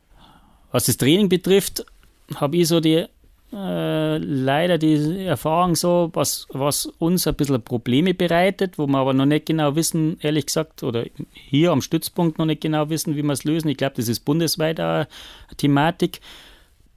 [0.71, 1.85] Was das Training betrifft,
[2.35, 3.05] habe ich so die
[3.53, 9.13] äh, leider die Erfahrung so, was, was uns ein bisschen Probleme bereitet, wo wir aber
[9.13, 13.23] noch nicht genau wissen, ehrlich gesagt, oder hier am Stützpunkt noch nicht genau wissen, wie
[13.23, 13.69] wir es lösen.
[13.69, 15.07] Ich glaube, das ist bundesweit eine
[15.55, 16.19] Thematik,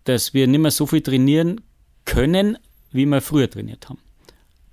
[0.05, 1.61] dass wir nicht mehr so viel trainieren
[2.05, 2.59] können,
[2.91, 3.99] wie wir früher trainiert haben.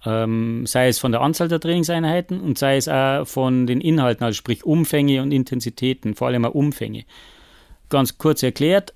[0.04, 4.24] Ähm, sei es von der Anzahl der Trainingseinheiten und sei es auch von den Inhalten,
[4.24, 7.06] also sprich Umfänge und Intensitäten, vor allem auch Umfänge.
[7.90, 8.94] Ganz kurz erklärt,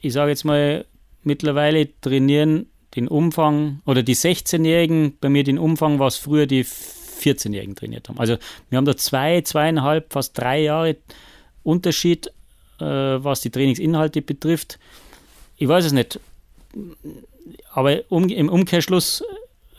[0.00, 0.84] ich sage jetzt mal,
[1.26, 7.74] mittlerweile trainieren den Umfang oder die 16-Jährigen bei mir den Umfang, was früher die 14-Jährigen
[7.74, 8.18] trainiert haben.
[8.18, 8.36] Also
[8.70, 10.96] wir haben da zwei, zweieinhalb, fast drei Jahre
[11.62, 12.28] Unterschied,
[12.78, 14.78] äh, was die Trainingsinhalte betrifft.
[15.56, 16.20] Ich weiß es nicht
[17.72, 19.22] aber um, im Umkehrschluss,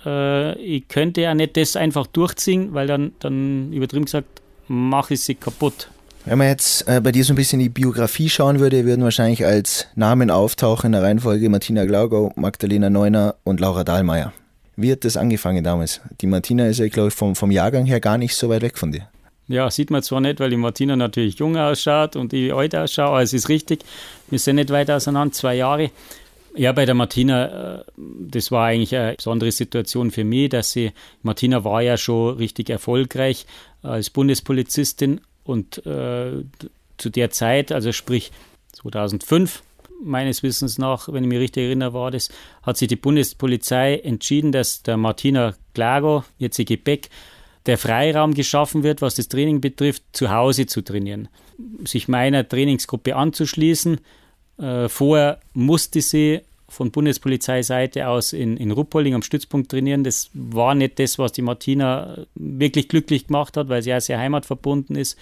[0.06, 5.22] äh, ich könnte ja nicht das einfach durchziehen, weil dann, dann übertrieben gesagt, mache ich
[5.22, 5.90] sie kaputt.
[6.28, 9.46] Wenn man jetzt äh, bei dir so ein bisschen die Biografie schauen würde, würden wahrscheinlich
[9.46, 14.34] als Namen auftauchen in der Reihenfolge Martina Glaugau, Magdalena Neuner und Laura Dahlmeier.
[14.76, 16.02] Wie hat das angefangen damals?
[16.22, 18.80] Die Martina ist ja, glaube ich, vom, vom Jahrgang her gar nicht so weit weg
[18.80, 19.08] von dir.
[19.48, 23.10] Ja, sieht man zwar nicht, weil die Martina natürlich jung ausschaut und ich alt ausschaue,
[23.10, 23.86] aber es ist richtig.
[24.32, 25.92] Wir sind nicht weit auseinander, zwei Jahre.
[26.56, 30.92] Ja, bei der Martina, äh, das war eigentlich eine besondere Situation für mich, dass sie,
[31.22, 33.46] Martina war ja schon richtig erfolgreich
[33.84, 36.44] als Bundespolizistin und äh,
[36.98, 38.32] zu der Zeit, also sprich
[38.74, 39.64] 2005,
[40.04, 42.30] meines Wissens nach, wenn ich mich richtig erinnere, war das,
[42.64, 47.10] hat sich die Bundespolizei entschieden, dass der Martina Klago, jetzige Beck,
[47.66, 51.30] der Freiraum geschaffen wird, was das Training betrifft, zu Hause zu trainieren.
[51.86, 54.00] Sich meiner Trainingsgruppe anzuschließen,
[54.58, 56.42] äh, vorher musste sie
[56.76, 60.04] von Bundespolizeiseite aus in, in Ruppolding am Stützpunkt trainieren.
[60.04, 64.20] Das war nicht das, was die Martina wirklich glücklich gemacht hat, weil sie ja sehr
[64.20, 65.18] heimatverbunden ist.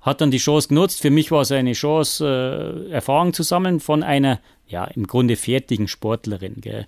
[0.00, 1.00] Hat dann die Chance genutzt.
[1.00, 5.36] Für mich war es eine Chance, äh, Erfahrung zu sammeln von einer, ja, im Grunde
[5.36, 6.60] fertigen Sportlerin.
[6.60, 6.86] Gell.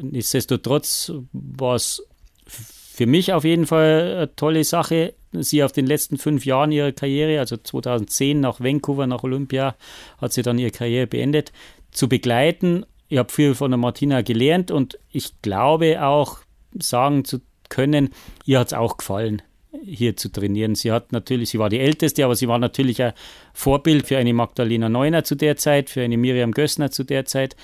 [0.00, 2.06] Nichtsdestotrotz war es
[2.46, 6.92] für mich auf jeden Fall eine tolle Sache, sie auf den letzten fünf Jahren ihrer
[6.92, 9.74] Karriere, also 2010 nach Vancouver, nach Olympia,
[10.18, 11.52] hat sie dann ihre Karriere beendet,
[11.90, 12.84] zu begleiten.
[13.12, 16.38] Ich habe viel von der Martina gelernt und ich glaube auch
[16.72, 18.08] sagen zu können,
[18.46, 19.42] ihr hat es auch gefallen,
[19.84, 20.76] hier zu trainieren.
[20.76, 23.12] Sie hat natürlich, sie war die Älteste, aber sie war natürlich ein
[23.52, 27.54] Vorbild für eine Magdalena Neuner zu der Zeit, für eine Miriam Gössner zu der Zeit,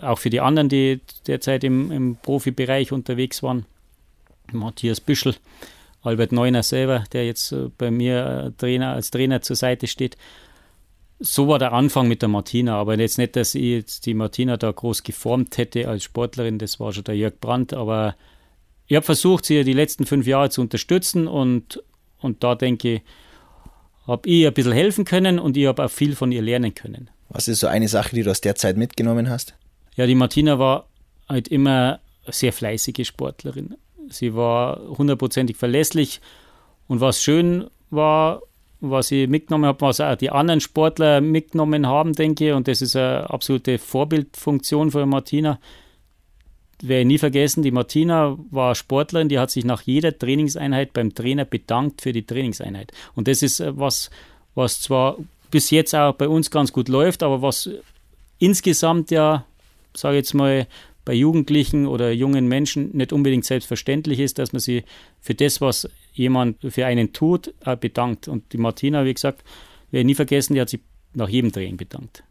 [0.00, 3.64] auch für die anderen, die derzeit im, im Profibereich unterwegs waren.
[4.50, 5.36] Matthias Büschel,
[6.02, 10.16] Albert Neuner selber, der jetzt äh, bei mir äh, Trainer, als Trainer zur Seite steht.
[11.18, 14.56] So war der Anfang mit der Martina, aber jetzt nicht, dass ich jetzt die Martina
[14.56, 18.16] da groß geformt hätte als Sportlerin, das war schon der Jörg Brandt, aber
[18.86, 21.82] ich habe versucht, sie die letzten fünf Jahre zu unterstützen und,
[22.20, 23.02] und da denke ich,
[24.06, 27.10] habe ich ein bisschen helfen können und ich habe auch viel von ihr lernen können.
[27.28, 29.54] Was ist so eine Sache, die du aus der Zeit mitgenommen hast?
[29.96, 30.88] Ja, die Martina war
[31.28, 33.74] halt immer eine sehr fleißige Sportlerin.
[34.08, 36.20] Sie war hundertprozentig verlässlich.
[36.86, 38.42] Und was schön war,
[38.80, 42.82] was ich mitgenommen habe, was auch die anderen Sportler mitgenommen haben, denke ich, und das
[42.82, 45.58] ist eine absolute Vorbildfunktion für Martina.
[46.82, 51.14] Werde ich nie vergessen, die Martina war Sportlerin, die hat sich nach jeder Trainingseinheit beim
[51.14, 52.92] Trainer bedankt für die Trainingseinheit.
[53.14, 54.10] Und das ist äh, was,
[54.54, 55.16] was zwar
[55.50, 57.70] bis jetzt auch bei uns ganz gut läuft, aber was
[58.38, 59.46] insgesamt ja,
[59.94, 60.66] sage ich jetzt mal,
[61.06, 64.82] bei Jugendlichen oder jungen Menschen nicht unbedingt selbstverständlich ist, dass man sie
[65.22, 68.28] für das, was jemand für einen tut, bedankt.
[68.28, 69.44] Und die Martina, wie gesagt,
[69.90, 70.80] werde ich nie vergessen, die hat sich
[71.14, 72.24] nach jedem Training bedankt.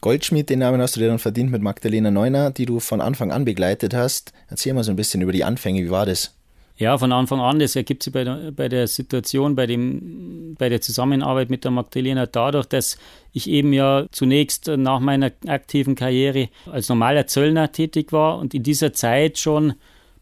[0.00, 3.32] Goldschmied, den Namen hast du dir dann verdient mit Magdalena Neuner, die du von Anfang
[3.32, 4.32] an begleitet hast.
[4.48, 6.34] Erzähl mal so ein bisschen über die Anfänge, wie war das?
[6.78, 10.68] Ja, von Anfang an, das ergibt sich bei der, bei der Situation, bei, dem, bei
[10.68, 12.98] der Zusammenarbeit mit der Magdalena dadurch, dass
[13.32, 18.62] ich eben ja zunächst nach meiner aktiven Karriere als normaler Zöllner tätig war und in
[18.62, 19.74] dieser Zeit schon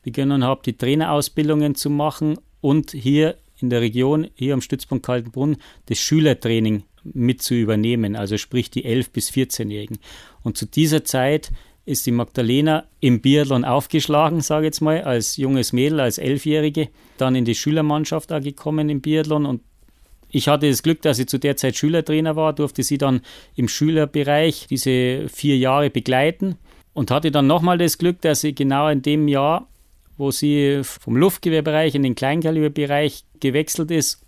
[0.02, 5.58] begonnen habe, die Trainerausbildungen zu machen und hier in der Region, hier am Stützpunkt Kaltenbrunn,
[5.86, 9.98] das Schülertraining mit zu übernehmen, also sprich die 11- bis 14-Jährigen.
[10.42, 11.50] Und zu dieser Zeit
[11.86, 16.88] ist die Magdalena im Biathlon aufgeschlagen, sage ich jetzt mal, als junges Mädel, als Elfjährige,
[17.16, 19.46] dann in die Schülermannschaft auch gekommen im Biathlon.
[19.46, 19.62] Und
[20.28, 23.20] ich hatte das Glück, dass ich zu der Zeit Schülertrainer war, durfte sie dann
[23.54, 26.56] im Schülerbereich diese vier Jahre begleiten
[26.92, 29.68] Und hatte dann nochmal das Glück, dass sie genau in dem Jahr,
[30.16, 34.26] wo sie vom Luftgewehrbereich in den Kleinkaliberbereich gewechselt ist,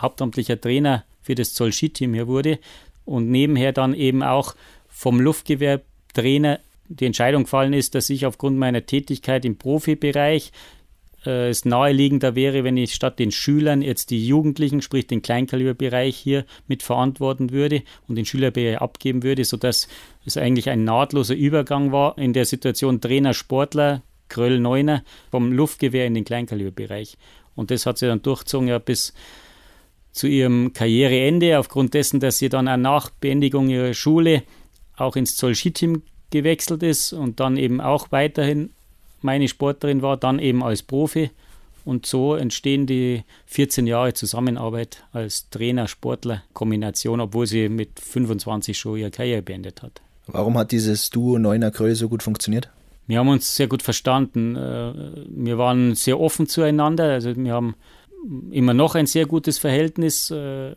[0.00, 2.58] hauptamtlicher Trainer für das Zoll-Ski-Team hier wurde
[3.04, 4.54] und nebenher dann eben auch
[4.88, 10.52] vom Luftgewehrtrainer die Entscheidung gefallen ist, dass ich aufgrund meiner Tätigkeit im Profibereich
[11.26, 16.16] äh, es naheliegender wäre, wenn ich statt den Schülern jetzt die Jugendlichen, sprich den Kleinkaliberbereich
[16.16, 19.88] hier mit verantworten würde und den Schülerbereich abgeben würde, sodass
[20.24, 26.06] es eigentlich ein nahtloser Übergang war in der Situation Trainer, Sportler, Kröll, Neuner vom Luftgewehr
[26.06, 27.16] in den Kleinkaliberbereich.
[27.54, 29.14] Und das hat sie dann durchgezogen ja bis
[30.12, 34.42] zu ihrem Karriereende, aufgrund dessen, dass sie dann auch nach Beendigung ihrer Schule
[34.96, 36.02] auch ins Zoll-Ski-Team
[36.36, 38.70] gewechselt ist und dann eben auch weiterhin
[39.22, 41.30] meine Sportlerin war, dann eben als Profi.
[41.84, 49.12] Und so entstehen die 14 Jahre Zusammenarbeit als Trainer-Sportler-Kombination, obwohl sie mit 25 schon ihre
[49.12, 50.00] Karriere beendet hat.
[50.26, 52.68] Warum hat dieses Duo Neuner Kröll so gut funktioniert?
[53.06, 54.56] Wir haben uns sehr gut verstanden.
[54.56, 54.92] Äh,
[55.28, 57.04] wir waren sehr offen zueinander.
[57.12, 57.76] Also wir haben
[58.50, 60.74] immer noch ein sehr gutes Verhältnis, äh,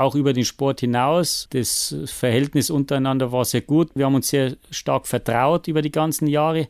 [0.00, 1.46] auch über den Sport hinaus.
[1.50, 3.90] Das Verhältnis untereinander war sehr gut.
[3.94, 6.68] Wir haben uns sehr stark vertraut über die ganzen Jahre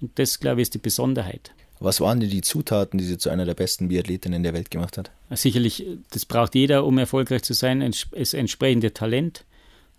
[0.00, 1.52] und das, glaube ich, ist die Besonderheit.
[1.78, 4.98] Was waren denn die Zutaten, die sie zu einer der besten Biathletinnen der Welt gemacht
[4.98, 5.10] hat?
[5.30, 7.80] Sicherlich, das braucht jeder, um erfolgreich zu sein,
[8.12, 9.44] das entsprechende Talent.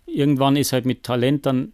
[0.06, 1.72] Irgendwann ist halt mit Talent dann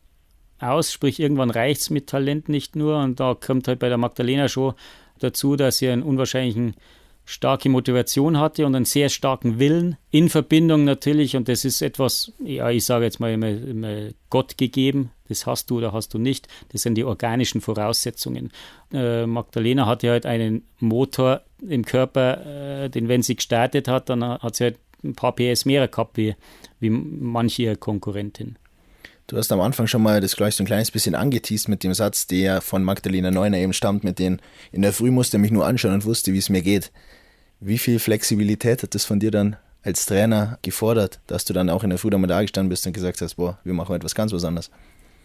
[0.61, 2.99] aus, sprich irgendwann reicht es mit Talent nicht nur.
[2.99, 4.75] Und da kommt halt bei der Magdalena schon
[5.19, 6.75] dazu, dass sie einen unwahrscheinlichen
[7.29, 12.33] starke Motivation hatte und einen sehr starken Willen in Verbindung natürlich, und das ist etwas,
[12.43, 16.19] ja, ich sage jetzt mal immer, immer Gott gegeben, das hast du oder hast du
[16.19, 18.51] nicht, das sind die organischen Voraussetzungen.
[18.95, 24.25] Äh, Magdalena hatte halt einen Motor im Körper, äh, den wenn sie gestartet hat, dann
[24.25, 26.35] hat sie halt ein paar PS mehr gehabt wie,
[26.81, 28.57] wie manche ihrer Konkurrentin.
[29.27, 31.93] Du hast am Anfang schon mal das gleich so ein kleines bisschen angeteased mit dem
[31.93, 34.39] Satz, der von Magdalena Neuner eben stammt, mit dem
[34.73, 36.91] in der Früh musste er mich nur anschauen und wusste, wie es mir geht.
[37.61, 41.83] Wie viel Flexibilität hat das von dir dann als Trainer gefordert, dass du dann auch
[41.83, 44.33] in der Früh einmal da gestanden bist und gesagt hast, boah, wir machen etwas ganz
[44.33, 44.71] was anderes?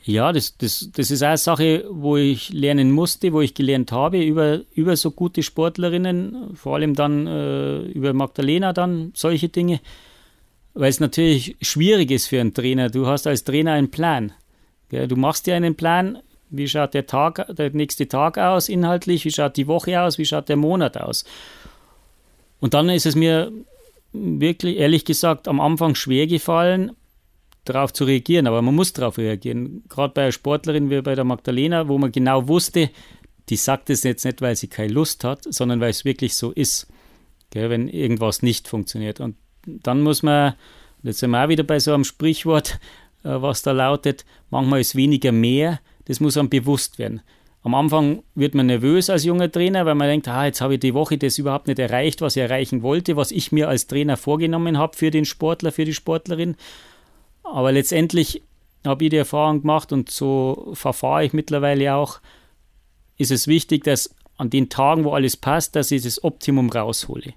[0.05, 4.21] Ja, das, das, das ist eine Sache, wo ich lernen musste, wo ich gelernt habe
[4.21, 9.79] über, über so gute Sportlerinnen, vor allem dann äh, über Magdalena dann solche Dinge,
[10.73, 12.89] weil es natürlich schwierig ist für einen Trainer.
[12.89, 14.33] Du hast als Trainer einen Plan.
[14.91, 16.19] Ja, du machst dir einen Plan,
[16.49, 20.25] wie schaut der Tag, der nächste Tag aus inhaltlich, wie schaut die Woche aus, wie
[20.25, 21.23] schaut der Monat aus.
[22.63, 23.51] Und dann ist es mir
[24.13, 26.93] wirklich, ehrlich gesagt, am Anfang schwer gefallen,
[27.65, 28.47] darauf zu reagieren.
[28.47, 29.83] Aber man muss darauf reagieren.
[29.89, 32.89] Gerade bei einer Sportlerin wie bei der Magdalena, wo man genau wusste,
[33.49, 36.51] die sagt es jetzt nicht, weil sie keine Lust hat, sondern weil es wirklich so
[36.51, 36.87] ist,
[37.49, 39.19] gell, wenn irgendwas nicht funktioniert.
[39.19, 39.35] Und
[39.67, 40.53] dann muss man,
[41.01, 42.79] jetzt sind wir auch wieder bei so einem Sprichwort,
[43.25, 47.23] äh, was da lautet, manchmal ist weniger mehr, das muss einem bewusst werden.
[47.63, 50.81] Am Anfang wird man nervös als junger Trainer, weil man denkt, ah, jetzt habe ich
[50.81, 54.17] die Woche das überhaupt nicht erreicht, was ich erreichen wollte, was ich mir als Trainer
[54.17, 56.57] vorgenommen habe für den Sportler, für die Sportlerin.
[57.43, 58.41] Aber letztendlich
[58.85, 62.19] habe ich die Erfahrung gemacht und so verfahre ich mittlerweile auch,
[63.17, 67.33] ist es wichtig, dass an den Tagen, wo alles passt, dass ich das Optimum raushole.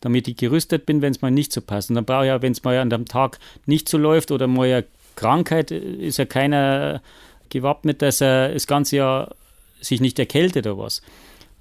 [0.00, 1.90] Damit ich gerüstet bin, wenn es mal nicht so passt.
[1.90, 4.46] Und dann brauche ich ja, wenn es mal an dem Tag nicht so läuft oder
[4.46, 4.84] mal eine
[5.16, 7.02] Krankheit, ist ja keiner
[7.48, 9.34] gewappnet, dass er das ganze Jahr
[9.80, 11.02] sich nicht erkältet oder was.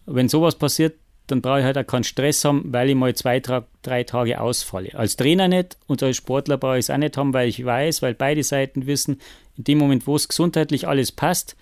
[0.05, 0.95] Wenn sowas passiert,
[1.27, 4.95] dann brauche ich halt auch keinen Stress haben, weil ich mal zwei, drei Tage ausfalle.
[4.95, 8.01] Als Trainer nicht und als Sportler brauche ich es auch nicht haben, weil ich weiß,
[8.01, 9.21] weil beide Seiten wissen,
[9.57, 11.55] in dem Moment, wo es gesundheitlich alles passt,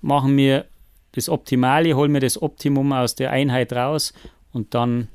[0.00, 0.66] machen wir
[1.12, 4.12] das Optimale, holen wir das Optimum aus der Einheit raus
[4.52, 5.08] und dann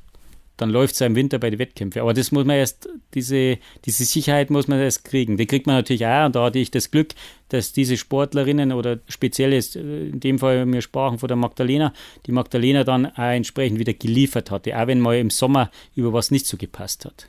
[0.58, 2.02] dann läuft es ja im Winter bei den Wettkämpfen.
[2.02, 5.38] Aber das muss man erst, diese, diese Sicherheit muss man erst kriegen.
[5.38, 6.26] Die kriegt man natürlich auch.
[6.26, 7.14] Und da hatte ich das Glück,
[7.50, 11.94] dass diese Sportlerinnen oder speziell ist, äh, in dem Fall, wir sprachen von der Magdalena,
[12.26, 16.32] die Magdalena dann auch entsprechend wieder geliefert hatte, auch wenn mal im Sommer über was
[16.32, 17.28] nicht so gepasst hat.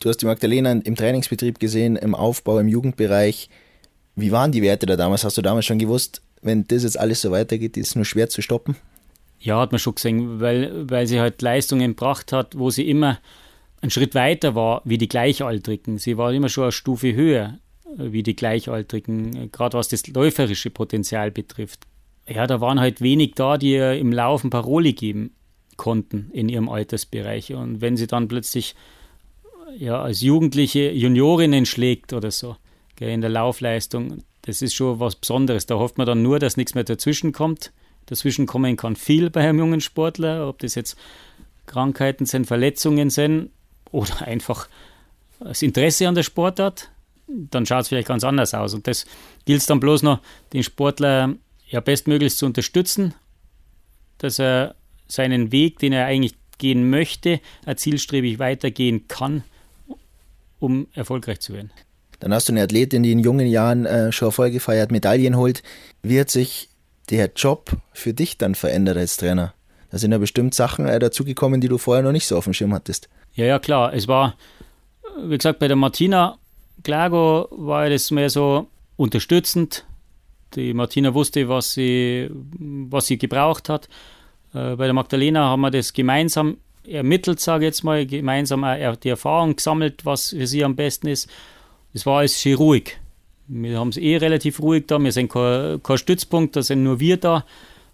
[0.00, 3.50] Du hast die Magdalena im Trainingsbetrieb gesehen, im Aufbau, im Jugendbereich.
[4.14, 5.24] Wie waren die Werte da damals?
[5.24, 8.28] Hast du damals schon gewusst, wenn das jetzt alles so weitergeht, ist es nur schwer
[8.28, 8.76] zu stoppen?
[9.40, 13.18] Ja, hat man schon gesehen, weil, weil sie halt Leistungen gebracht hat, wo sie immer
[13.80, 15.98] einen Schritt weiter war wie die Gleichaltrigen.
[15.98, 17.58] Sie war immer schon eine Stufe höher
[17.96, 21.86] äh, wie die Gleichaltrigen, äh, gerade was das läuferische Potenzial betrifft.
[22.28, 25.30] Ja, da waren halt wenig da, die ihr im Laufen Paroli geben
[25.76, 27.54] konnten in ihrem Altersbereich.
[27.54, 28.74] Und wenn sie dann plötzlich
[29.76, 32.56] ja, als Jugendliche Juniorinnen schlägt oder so
[32.96, 35.66] gell, in der Laufleistung, das ist schon was Besonderes.
[35.66, 37.72] Da hofft man dann nur, dass nichts mehr dazwischen kommt
[38.08, 40.96] dazwischen kommen kann viel bei einem jungen Sportler, ob das jetzt
[41.66, 43.50] Krankheiten sind, Verletzungen sind
[43.90, 44.68] oder einfach
[45.40, 46.90] das Interesse an der Sportart,
[47.28, 48.74] dann schaut es vielleicht ganz anders aus.
[48.74, 49.06] Und das
[49.44, 50.20] gilt dann bloß noch,
[50.52, 51.34] den Sportler
[51.68, 53.14] ja, bestmöglichst zu unterstützen,
[54.18, 54.74] dass er
[55.06, 57.40] seinen Weg, den er eigentlich gehen möchte,
[57.76, 59.44] zielstrebig weitergehen kann,
[60.58, 61.70] um erfolgreich zu werden.
[62.20, 65.62] Dann hast du eine Athletin, die in jungen Jahren äh, schon Erfolge feiert, Medaillen holt.
[66.02, 66.67] Wie hat sich
[67.10, 69.54] der Job für dich dann verändert als Trainer?
[69.90, 72.52] Da sind ja bestimmt Sachen äh, dazugekommen, die du vorher noch nicht so auf dem
[72.52, 73.08] Schirm hattest.
[73.34, 73.94] Ja, ja, klar.
[73.94, 74.34] Es war,
[75.22, 76.38] wie gesagt, bei der Martina
[76.82, 79.86] Klago war das mehr so unterstützend.
[80.54, 83.88] Die Martina wusste, was sie, was sie gebraucht hat.
[84.54, 88.64] Äh, bei der Magdalena haben wir das gemeinsam ermittelt, sage ich jetzt mal, gemeinsam
[89.02, 91.28] die Erfahrung gesammelt, was für sie am besten ist.
[91.92, 92.98] Es war alles schön ruhig.
[93.48, 97.00] Wir haben es eh relativ ruhig da, wir sind kein, kein Stützpunkt, da sind nur
[97.00, 97.44] wir da.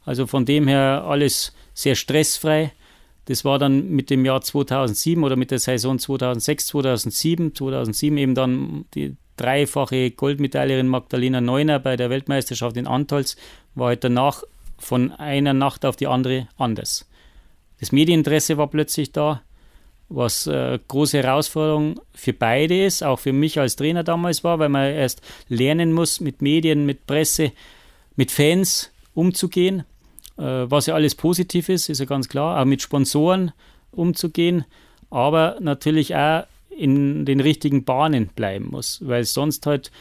[0.05, 2.73] Also von dem her alles sehr stressfrei.
[3.27, 8.35] Das war dann mit dem Jahr 2007 oder mit der Saison 2006, 2007, 2007 eben
[8.35, 13.37] dann die dreifache Goldmedaillerin Magdalena Neuner bei der Weltmeisterschaft in Antolz,
[13.75, 14.43] war halt danach
[14.79, 17.09] von einer Nacht auf die andere anders.
[17.81, 19.43] Das Medieninteresse war plötzlich da,
[20.09, 24.69] was äh, große Herausforderung für beide ist, auch für mich als Trainer damals war, weil
[24.69, 27.53] man erst lernen muss, mit Medien, mit Presse,
[28.17, 29.85] mit Fans umzugehen
[30.37, 33.53] äh, was ja alles positiv ist, ist ja ganz klar, auch mit Sponsoren
[33.93, 34.65] umzugehen,
[35.11, 36.45] aber natürlich auch
[36.77, 39.93] in den richtigen Bahnen bleiben muss, weil es sonst halt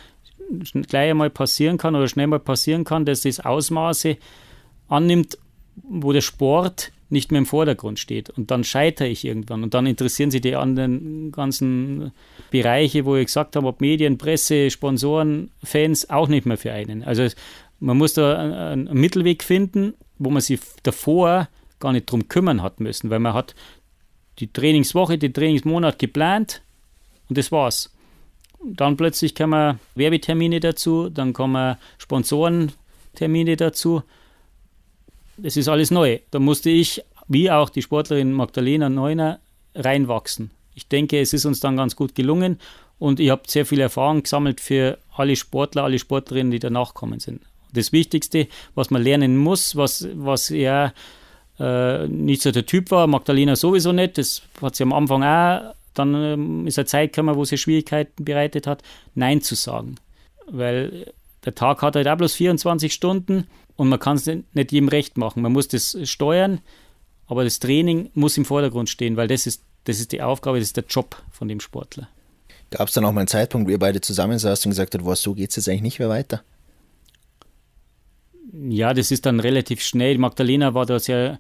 [0.88, 4.18] gleich einmal passieren kann oder schnell mal passieren kann, dass das Ausmaße
[4.88, 5.38] annimmt,
[5.76, 8.30] wo der Sport nicht mehr im Vordergrund steht.
[8.30, 9.64] Und dann scheitere ich irgendwann.
[9.64, 12.12] Und dann interessieren sich die anderen ganzen
[12.52, 17.04] Bereiche, wo ich gesagt habe, ob Medien, Presse, Sponsoren, Fans auch nicht mehr für einen.
[17.04, 17.28] Also
[17.80, 21.48] man muss da einen Mittelweg finden wo man sich davor
[21.80, 23.56] gar nicht drum kümmern hat müssen, weil man hat
[24.40, 26.62] die Trainingswoche, den Trainingsmonat geplant
[27.30, 27.92] und das war's.
[28.64, 34.04] Dann plötzlich kommen Werbetermine dazu, dann kommen Sponsorentermine dazu.
[35.38, 36.20] Das ist alles neu.
[36.32, 39.40] Da musste ich, wie auch die Sportlerin Magdalena Neuner,
[39.76, 40.52] reinwachsen.
[40.76, 42.60] Ich denke, es ist uns dann ganz gut gelungen
[43.00, 47.20] und ich habe sehr viel Erfahrung gesammelt für alle Sportler, alle Sportlerinnen, die danach kommen
[47.20, 47.42] sind
[47.74, 50.94] das Wichtigste, was man lernen muss, was, was er
[51.60, 55.74] äh, nicht so der Typ war, Magdalena sowieso nicht, das hat sie am Anfang auch,
[55.94, 58.82] dann ähm, ist eine Zeit gekommen, wo sie Schwierigkeiten bereitet hat,
[59.16, 59.96] Nein zu sagen.
[60.48, 61.12] Weil
[61.46, 65.18] der Tag hat halt auch bloß 24 Stunden und man kann es nicht jedem recht
[65.18, 65.42] machen.
[65.42, 66.62] Man muss das steuern,
[67.28, 70.70] aber das Training muss im Vordergrund stehen, weil das ist, das ist die Aufgabe, das
[70.70, 72.08] ist der Job von dem Sportler.
[72.72, 75.34] Gab es dann auch mal einen Zeitpunkt, wo ihr beide zusammensaßt und gesagt habt, so
[75.34, 76.44] geht es jetzt eigentlich nicht mehr weiter?
[78.54, 80.18] ja, das ist dann relativ schnell.
[80.18, 81.40] Magdalena war da sehr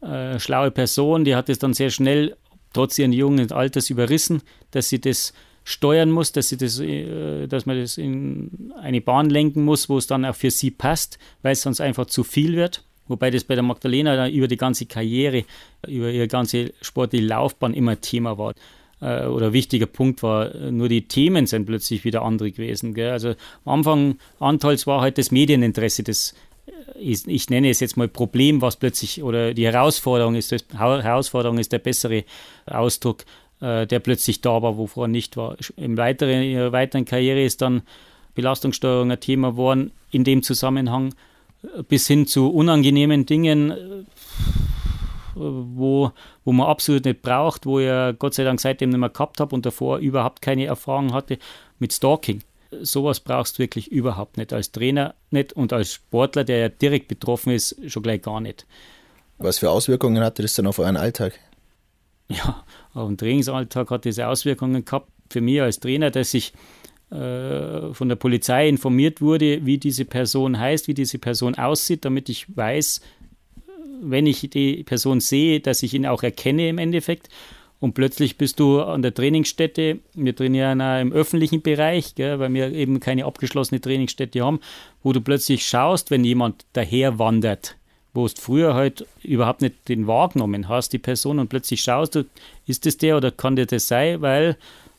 [0.00, 2.36] äh, schlaue Person, die hat es dann sehr schnell,
[2.72, 5.32] trotz ihren jungen Alters, überrissen, dass sie das
[5.66, 9.98] steuern muss, dass sie das, äh, dass man das in eine Bahn lenken muss, wo
[9.98, 12.84] es dann auch für sie passt, weil es sonst einfach zu viel wird.
[13.08, 15.44] Wobei das bei der Magdalena über die ganze Karriere,
[15.86, 18.54] über ihre ganze sportliche Laufbahn immer Thema war
[19.00, 22.94] äh, oder wichtiger Punkt war, nur die Themen sind plötzlich wieder andere gewesen.
[22.94, 23.10] Gell?
[23.10, 23.30] Also
[23.64, 26.34] am Anfang Antals war halt das Medieninteresse, das
[26.98, 31.58] ich, ich, nenne es jetzt mal Problem, was plötzlich, oder die Herausforderung ist, das, Herausforderung
[31.58, 32.24] ist der bessere
[32.66, 33.24] Ausdruck,
[33.60, 35.56] äh, der plötzlich da war, wovor nicht war.
[35.76, 37.82] Im weiteren, in ihrer weiteren Karriere ist dann
[38.34, 41.14] Belastungssteuerung ein Thema geworden, in dem Zusammenhang
[41.62, 43.76] äh, bis hin zu unangenehmen Dingen, äh,
[45.34, 46.12] wo,
[46.44, 49.54] wo man absolut nicht braucht, wo ich Gott sei Dank seitdem nicht mehr gehabt habe
[49.54, 51.38] und davor überhaupt keine Erfahrung hatte
[51.78, 52.42] mit Stalking
[52.82, 54.52] sowas brauchst du wirklich überhaupt nicht.
[54.52, 58.66] Als Trainer nicht und als Sportler, der ja direkt betroffen ist, schon gleich gar nicht.
[59.38, 61.38] Was für Auswirkungen hatte das dann auf euren Alltag?
[62.28, 62.64] Ja,
[62.96, 65.10] auf den Trainingsalltag hat das Auswirkungen gehabt.
[65.28, 66.52] Für mich als Trainer, dass ich
[67.10, 72.28] äh, von der Polizei informiert wurde, wie diese Person heißt, wie diese Person aussieht, damit
[72.28, 73.00] ich weiß,
[74.00, 77.28] wenn ich die Person sehe, dass ich ihn auch erkenne im Endeffekt.
[77.78, 79.98] Und plötzlich bist du an der Trainingsstätte.
[80.14, 84.60] Wir trainieren auch im öffentlichen Bereich, gell, weil wir eben keine abgeschlossene Trainingsstätte haben,
[85.02, 87.76] wo du plötzlich schaust, wenn jemand daher wandert,
[88.16, 92.24] wo du früher halt überhaupt nicht den wahrgenommen hast, die Person, und plötzlich schaust du,
[92.66, 94.56] ist das der oder kann der das sein, weil,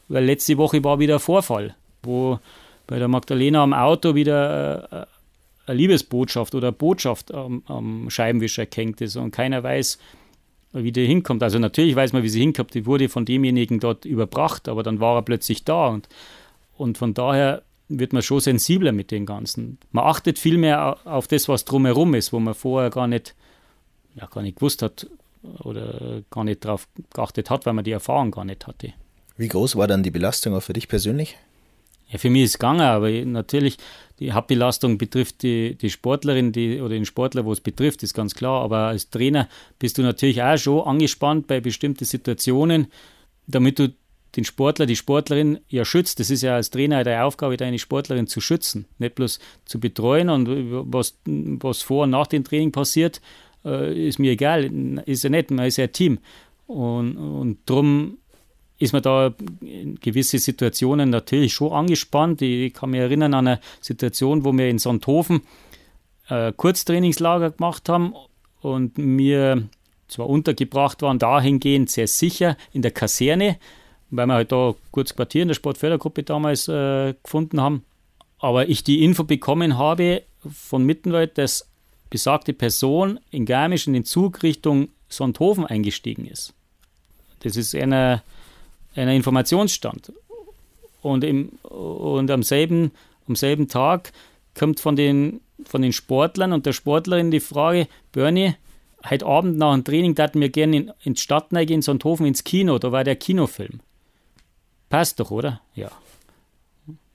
[0.07, 2.39] weil letzte Woche war wieder ein Vorfall, wo
[2.85, 5.05] bei der Magdalena am Auto wieder äh,
[5.69, 9.99] eine Liebesbotschaft oder eine Botschaft am, am Scheibenwischer gehängt ist und keiner weiß,
[10.73, 11.43] wie der hinkommt.
[11.43, 12.73] Also natürlich weiß man, wie sie hinkommt.
[12.73, 15.87] Die wurde von demjenigen dort überbracht, aber dann war er plötzlich da.
[15.87, 16.07] Und,
[16.77, 19.77] und von daher wird man schon sensibler mit dem Ganzen.
[19.91, 23.35] Man achtet viel mehr auf das, was drumherum ist, wo man vorher gar nicht,
[24.15, 25.07] ja, gar nicht gewusst hat
[25.59, 28.93] oder gar nicht darauf geachtet hat, weil man die Erfahrung gar nicht hatte.
[29.37, 31.37] Wie groß war dann die Belastung auch für dich persönlich?
[32.09, 33.77] Ja, für mich ist es gegangen, aber natürlich
[34.19, 38.33] die Hauptbelastung betrifft die, die Sportlerin die, oder den Sportler, wo es betrifft, ist ganz
[38.33, 38.63] klar.
[38.63, 42.87] Aber als Trainer bist du natürlich auch schon angespannt bei bestimmten Situationen,
[43.45, 43.93] damit du
[44.37, 46.19] den Sportler, die Sportlerin ja schützt.
[46.19, 50.29] Das ist ja als Trainer deine Aufgabe, deine Sportlerin zu schützen, nicht bloß zu betreuen
[50.29, 50.47] und
[50.91, 53.19] was, was vor und nach dem Training passiert,
[53.65, 54.65] äh, ist mir egal,
[55.05, 56.19] ist ja nicht, man ist ja ein Team.
[56.67, 58.19] Und, und darum
[58.77, 62.41] ist man da in gewisse Situationen natürlich schon angespannt.
[62.43, 65.41] Ich kann mich erinnern an eine Situation, wo wir in Sonthofen
[66.29, 68.13] äh, Kurztrainingslager gemacht haben
[68.61, 69.67] und wir
[70.07, 73.57] zwar untergebracht waren, dahingehend sehr sicher in der Kaserne,
[74.09, 77.83] weil wir halt da kurz Quartier in der Sportfördergruppe damals äh, gefunden haben.
[78.39, 81.67] Aber ich die Info bekommen habe von Mittenwald, dass
[82.09, 86.53] besagte Person in Garmisch in den Zug Richtung Sonthofen eingestiegen ist.
[87.41, 88.23] Das ist einer,
[88.95, 90.11] einer Informationsstand.
[91.01, 92.91] Und, im, und am, selben,
[93.27, 94.11] am selben Tag
[94.57, 98.55] kommt von den, von den Sportlern und der Sportlerin die Frage, Bernie,
[99.07, 102.79] heute Abend nach dem Training daten wir gerne in, ins Stadtneige in Sonthofen ins Kino,
[102.79, 103.79] da war der Kinofilm.
[104.89, 105.61] Passt doch, oder?
[105.75, 105.91] Ja.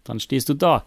[0.05, 0.85] Dann stehst du da.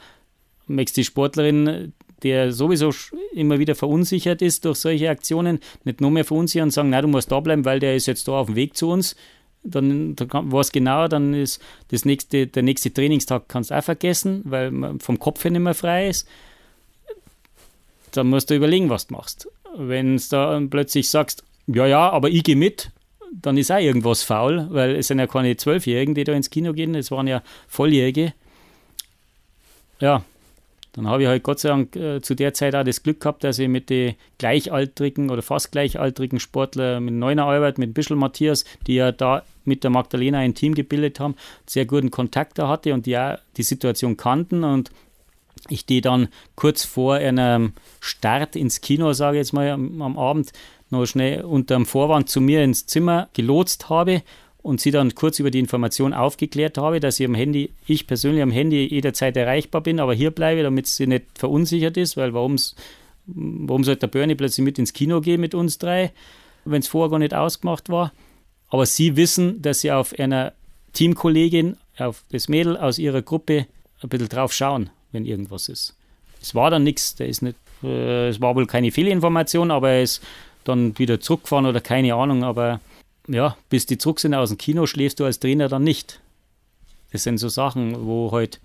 [0.68, 2.92] Möchtest die Sportlerin, der sowieso
[3.34, 7.08] immer wieder verunsichert ist durch solche Aktionen, nicht nur mehr verunsichern und sagen, na, du
[7.08, 9.16] musst da bleiben, weil der ist jetzt da auf dem Weg zu uns.
[9.64, 11.60] Dann, dann war es genauer, dann ist
[11.90, 15.62] das nächste, der nächste Trainingstag kannst du auch vergessen, weil man vom Kopf her nicht
[15.62, 16.28] mehr frei ist.
[18.12, 19.48] Dann musst du überlegen, was du machst.
[19.76, 22.92] Wenn du da plötzlich sagst, ja, ja, aber ich gehe mit,
[23.42, 26.74] dann ist auch irgendwas faul, weil es sind ja keine Zwölfjährigen, die da ins Kino
[26.74, 28.34] gehen, es waren ja Volljährige.
[30.00, 30.24] Ja,
[30.94, 33.44] dann habe ich halt Gott sei Dank äh, zu der Zeit auch das Glück gehabt,
[33.44, 38.64] dass ich mit den gleichaltrigen oder fast gleichaltrigen Sportlern, mit Neuner Albert, mit Bischel Matthias,
[38.88, 42.94] die ja da mit der Magdalena ein Team gebildet haben, sehr guten Kontakt da hatte
[42.94, 44.92] und die auch die Situation kannten und
[45.70, 50.18] ich die dann kurz vor einem Start ins Kino, sage ich jetzt mal am, am
[50.18, 50.52] Abend,
[50.90, 54.22] noch schnell unter dem Vorwand zu mir ins Zimmer gelotst habe
[54.66, 58.42] und sie dann kurz über die Information aufgeklärt habe, dass ich am Handy, ich persönlich
[58.42, 62.58] am Handy jederzeit erreichbar bin, aber hier bleibe, damit sie nicht verunsichert ist, weil warum
[63.28, 66.12] sollte der Bernie plötzlich mit ins Kino gehen mit uns drei,
[66.66, 68.12] wenn es vorher gar nicht ausgemacht war.
[68.70, 70.54] Aber sie wissen, dass sie auf einer
[70.94, 73.68] Teamkollegin, auf das Mädel aus ihrer Gruppe
[74.02, 75.96] ein bisschen drauf schauen, wenn irgendwas ist.
[76.42, 80.04] Es war dann nichts, der ist nicht, äh, es war wohl keine Fehlinformation, aber er
[80.04, 80.24] ist
[80.68, 82.82] dann wieder zurückgefahren oder keine Ahnung, aber
[83.28, 86.20] ja, bis die zurück sind aus dem Kino, schläfst du als Trainer dann nicht.
[87.12, 88.60] Das sind so Sachen, wo halt,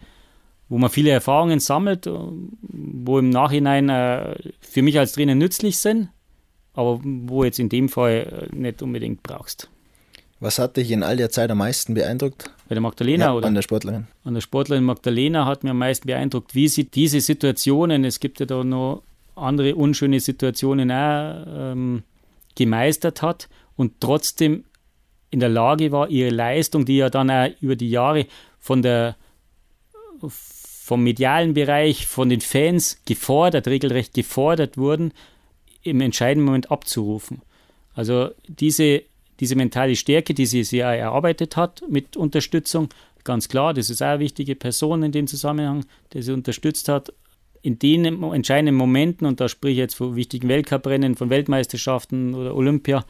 [0.69, 6.09] wo man viele Erfahrungen sammelt, wo im Nachhinein äh, für mich als Trainer nützlich sind,
[6.75, 9.69] aber wo jetzt in dem Fall äh, nicht unbedingt brauchst.
[10.41, 12.51] Was hat dich in all der Zeit am meisten beeindruckt?
[12.67, 13.47] Bei der Magdalena ja, oder?
[13.47, 14.07] An der Sportlerin.
[14.25, 18.41] An der Sportlerin Magdalena hat mir am meisten beeindruckt, wie sie diese Situationen, es gibt
[18.41, 19.03] ja da noch
[19.41, 22.03] andere unschöne Situationen auch ähm,
[22.55, 24.65] gemeistert hat und trotzdem
[25.31, 28.27] in der Lage war, ihre Leistung, die ja dann auch über die Jahre
[28.59, 29.17] von der,
[30.21, 35.13] vom medialen Bereich, von den Fans gefordert, regelrecht gefordert wurden,
[35.83, 37.43] im entscheidenden Moment abzurufen.
[37.95, 39.03] Also diese,
[39.39, 42.89] diese mentale Stärke, die sie sich erarbeitet hat mit Unterstützung,
[43.25, 47.13] ganz klar, das ist auch eine wichtige Person in dem Zusammenhang, die sie unterstützt hat,
[47.63, 52.55] in den entscheidenden Momenten, und da spreche ich jetzt von wichtigen Weltcuprennen, von Weltmeisterschaften oder
[52.55, 53.05] Olympia,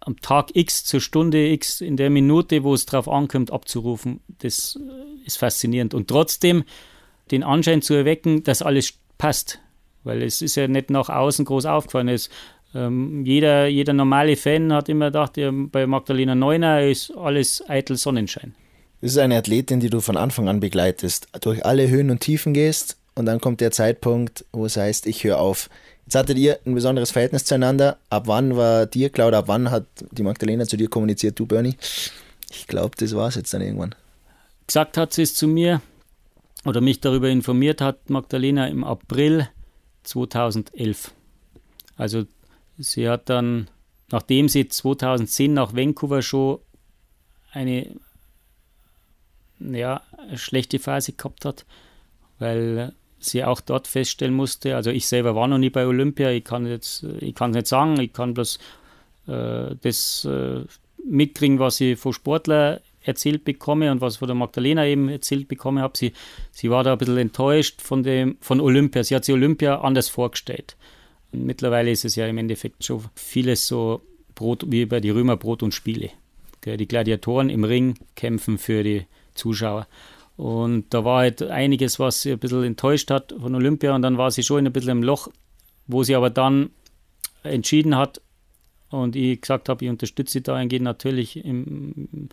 [0.00, 4.78] am Tag X zur Stunde X in der Minute, wo es drauf ankommt, abzurufen, das
[4.80, 5.94] äh, ist faszinierend.
[5.94, 6.64] Und trotzdem
[7.30, 9.60] den Anschein zu erwecken, dass alles passt,
[10.02, 12.08] weil es ist ja nicht nach außen groß aufgefallen.
[12.08, 12.30] Es,
[12.74, 17.96] ähm, jeder, jeder normale Fan hat immer gedacht, ja, bei Magdalena Neuner ist alles eitel
[17.96, 18.54] Sonnenschein.
[19.00, 22.54] Das ist eine Athletin, die du von Anfang an begleitest, durch alle Höhen und Tiefen
[22.54, 25.68] gehst und dann kommt der Zeitpunkt, wo es heißt, ich höre auf.
[26.04, 27.98] Jetzt hattet ihr ein besonderes Verhältnis zueinander.
[28.10, 31.46] Ab wann war dir klar oder ab wann hat die Magdalena zu dir kommuniziert, du
[31.46, 31.76] Bernie?
[32.50, 33.94] Ich glaube, das war es jetzt dann irgendwann.
[34.66, 35.80] Gesagt hat sie es zu mir
[36.64, 39.48] oder mich darüber informiert hat Magdalena im April
[40.04, 41.12] 2011.
[41.96, 42.24] Also
[42.78, 43.68] sie hat dann,
[44.10, 46.58] nachdem sie 2010 nach Vancouver schon
[47.52, 47.94] eine
[49.60, 50.02] ja,
[50.34, 51.64] schlechte Phase gehabt hat,
[52.38, 52.92] weil
[53.24, 56.66] sie auch dort feststellen musste, also ich selber war noch nie bei Olympia, ich kann
[56.66, 58.58] jetzt, ich kann es nicht sagen, ich kann bloß
[59.28, 60.64] äh, das äh,
[61.04, 65.80] mitkriegen, was ich von Sportlern erzählt bekomme und was von der Magdalena eben erzählt bekomme
[65.82, 65.96] habe.
[65.96, 66.12] Sie,
[66.52, 69.02] sie war da ein bisschen enttäuscht von, dem, von Olympia.
[69.02, 70.76] Sie hat sich Olympia anders vorgestellt.
[71.32, 74.02] Und mittlerweile ist es ja im Endeffekt schon vieles so
[74.34, 76.10] Brot, wie bei die Römer Brot und Spiele.
[76.64, 79.88] Die Gladiatoren im Ring kämpfen für die Zuschauer.
[80.36, 83.94] Und da war halt einiges, was sie ein bisschen enttäuscht hat von Olympia.
[83.94, 85.28] Und dann war sie schon in ein bisschen im Loch,
[85.86, 86.70] wo sie aber dann
[87.42, 88.20] entschieden hat
[88.92, 92.28] und ich gesagt habe, ich unterstütze sie dahingehend natürlich im,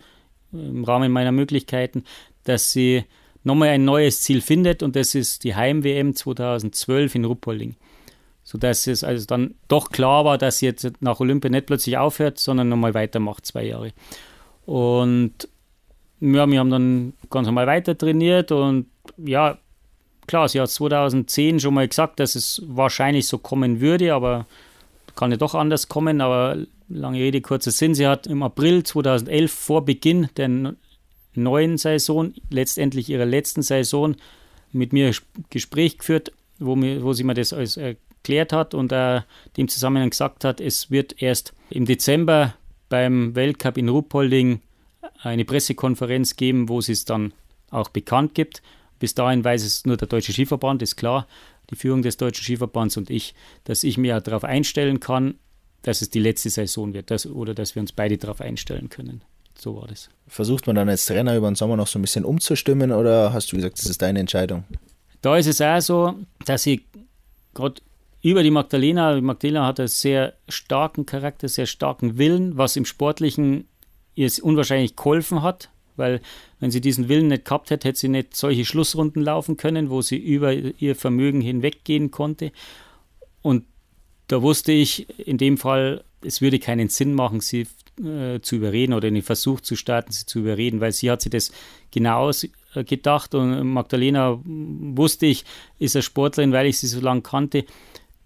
[0.52, 2.04] im Rahmen meiner Möglichkeiten,
[2.44, 3.04] dass sie
[3.42, 7.76] nochmal ein neues Ziel findet und das ist die Heim-WM 2012 in Ruppolding.
[8.42, 12.38] Sodass es also dann doch klar war, dass sie jetzt nach Olympia nicht plötzlich aufhört,
[12.38, 13.92] sondern nochmal weitermacht, zwei Jahre.
[14.66, 15.48] Und
[16.20, 19.58] ja, wir haben dann ganz normal weiter trainiert und ja,
[20.26, 24.46] klar, sie hat 2010 schon mal gesagt, dass es wahrscheinlich so kommen würde, aber
[25.16, 26.20] kann ja doch anders kommen.
[26.20, 26.56] Aber
[26.88, 30.74] lange Rede, kurzer Sinn, sie hat im April 2011 vor Beginn der
[31.34, 34.16] neuen Saison, letztendlich ihrer letzten Saison,
[34.72, 35.12] mit mir
[35.50, 39.22] Gespräch geführt, wo, mir, wo sie mir das alles erklärt hat und äh,
[39.56, 42.54] dem Zusammenhang gesagt hat, es wird erst im Dezember
[42.88, 44.60] beim Weltcup in Ruppolding
[45.22, 47.32] eine Pressekonferenz geben, wo sie es dann
[47.70, 48.62] auch bekannt gibt.
[48.98, 51.26] Bis dahin weiß es nur der Deutsche Skiverband, ist klar,
[51.70, 55.34] die Führung des Deutschen Skiverbands und ich, dass ich mir darauf einstellen kann,
[55.82, 59.22] dass es die letzte Saison wird dass, oder dass wir uns beide darauf einstellen können.
[59.56, 60.10] So war das.
[60.26, 63.52] Versucht man dann als Trainer über den Sommer noch so ein bisschen umzustimmen oder hast
[63.52, 64.64] du gesagt, das ist deine Entscheidung?
[65.22, 66.14] Da ist es auch so,
[66.44, 66.82] dass ich
[67.54, 67.80] gerade
[68.22, 72.84] über die Magdalena, die Magdalena hat einen sehr starken Charakter, sehr starken Willen, was im
[72.84, 73.68] Sportlichen
[74.20, 76.20] ihr unwahrscheinlich geholfen hat, weil
[76.60, 80.02] wenn sie diesen Willen nicht gehabt hätte, hätte sie nicht solche Schlussrunden laufen können, wo
[80.02, 82.52] sie über ihr Vermögen hinweggehen konnte.
[83.42, 83.64] Und
[84.28, 87.66] da wusste ich in dem Fall, es würde keinen Sinn machen, sie
[88.02, 91.30] äh, zu überreden oder den Versuch zu starten, sie zu überreden, weil sie hat sich
[91.30, 91.52] das
[91.90, 92.30] genau
[92.74, 95.44] gedacht und Magdalena wusste ich,
[95.78, 97.64] ist eine Sportlerin, weil ich sie so lange kannte,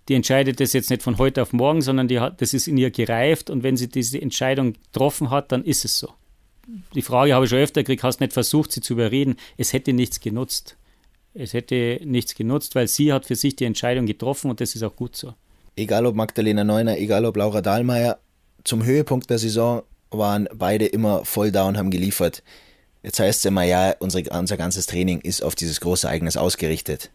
[0.09, 2.77] die entscheidet das jetzt nicht von heute auf morgen, sondern die hat, das ist in
[2.77, 6.13] ihr gereift und wenn sie diese Entscheidung getroffen hat, dann ist es so.
[6.95, 9.37] Die Frage habe ich schon öfter gekriegt, hast nicht versucht, sie zu überreden.
[9.57, 10.77] Es hätte nichts genutzt.
[11.35, 14.83] Es hätte nichts genutzt, weil sie hat für sich die Entscheidung getroffen und das ist
[14.83, 15.35] auch gut so.
[15.77, 18.19] Egal ob Magdalena Neuner, egal ob Laura Dahlmeier,
[18.63, 22.43] zum Höhepunkt der Saison waren beide immer voll da und haben geliefert.
[23.03, 27.11] Jetzt heißt es immer, ja, unsere, unser ganzes Training ist auf dieses große Ereignis ausgerichtet.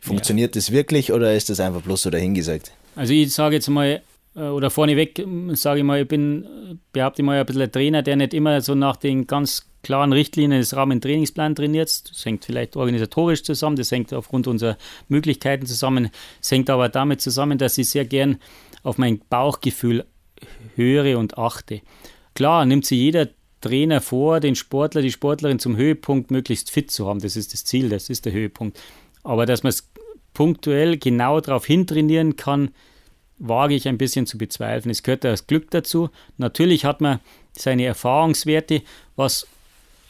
[0.00, 0.60] Funktioniert ja.
[0.60, 2.72] das wirklich oder ist das einfach bloß so dahingesagt?
[2.94, 4.02] Also ich sage jetzt mal,
[4.34, 8.02] äh, oder vorneweg sage ich mal, ich bin, behaupte ich mal, ein bisschen ein Trainer,
[8.02, 12.10] der nicht immer so nach den ganz klaren Richtlinien des Rahmentrainingsplans trainiert.
[12.10, 14.76] Das hängt vielleicht organisatorisch zusammen, das hängt aufgrund unserer
[15.08, 18.38] Möglichkeiten zusammen, das hängt aber damit zusammen, dass ich sehr gern
[18.82, 20.04] auf mein Bauchgefühl
[20.76, 21.80] höre und achte.
[22.34, 23.28] Klar, nimmt sich jeder
[23.60, 27.20] Trainer vor, den Sportler, die Sportlerin zum Höhepunkt möglichst fit zu haben.
[27.20, 28.78] Das ist das Ziel, das ist der Höhepunkt.
[29.22, 29.88] Aber dass man es
[30.34, 32.70] punktuell genau darauf hintrainieren kann,
[33.38, 34.90] wage ich ein bisschen zu bezweifeln.
[34.90, 36.10] Es gehört das Glück dazu.
[36.36, 37.20] Natürlich hat man
[37.52, 38.82] seine Erfahrungswerte,
[39.16, 39.46] was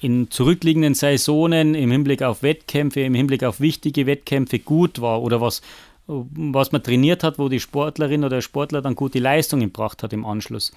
[0.00, 5.40] in zurückliegenden Saisonen im Hinblick auf Wettkämpfe, im Hinblick auf wichtige Wettkämpfe gut war oder
[5.40, 5.60] was,
[6.06, 10.12] was man trainiert hat, wo die Sportlerin oder der Sportler dann gute Leistungen gebracht hat
[10.12, 10.72] im Anschluss.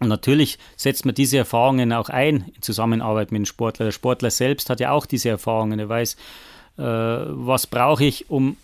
[0.00, 3.86] Und natürlich setzt man diese Erfahrungen auch ein in Zusammenarbeit mit dem Sportler.
[3.86, 5.78] Der Sportler selbst hat ja auch diese Erfahrungen.
[5.78, 6.16] Er weiß,
[6.76, 8.56] was brauche ich, um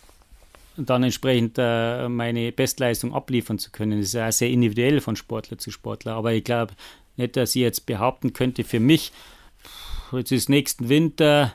[0.76, 3.98] dann entsprechend äh, meine Bestleistung abliefern zu können.
[3.98, 6.14] Das ist ja sehr individuell von Sportler zu Sportler.
[6.14, 6.72] Aber ich glaube
[7.16, 9.12] nicht, dass ich jetzt behaupten könnte, für mich,
[10.12, 11.52] jetzt ist nächsten Winter,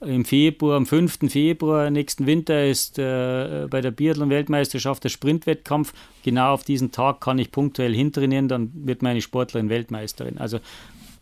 [0.00, 1.28] im Februar, am 5.
[1.28, 5.92] Februar nächsten Winter ist äh, bei der Biathlon-Weltmeisterschaft der Sprintwettkampf.
[6.22, 10.38] Genau auf diesen Tag kann ich punktuell hintrainieren, dann wird meine Sportlerin Weltmeisterin.
[10.38, 10.60] Also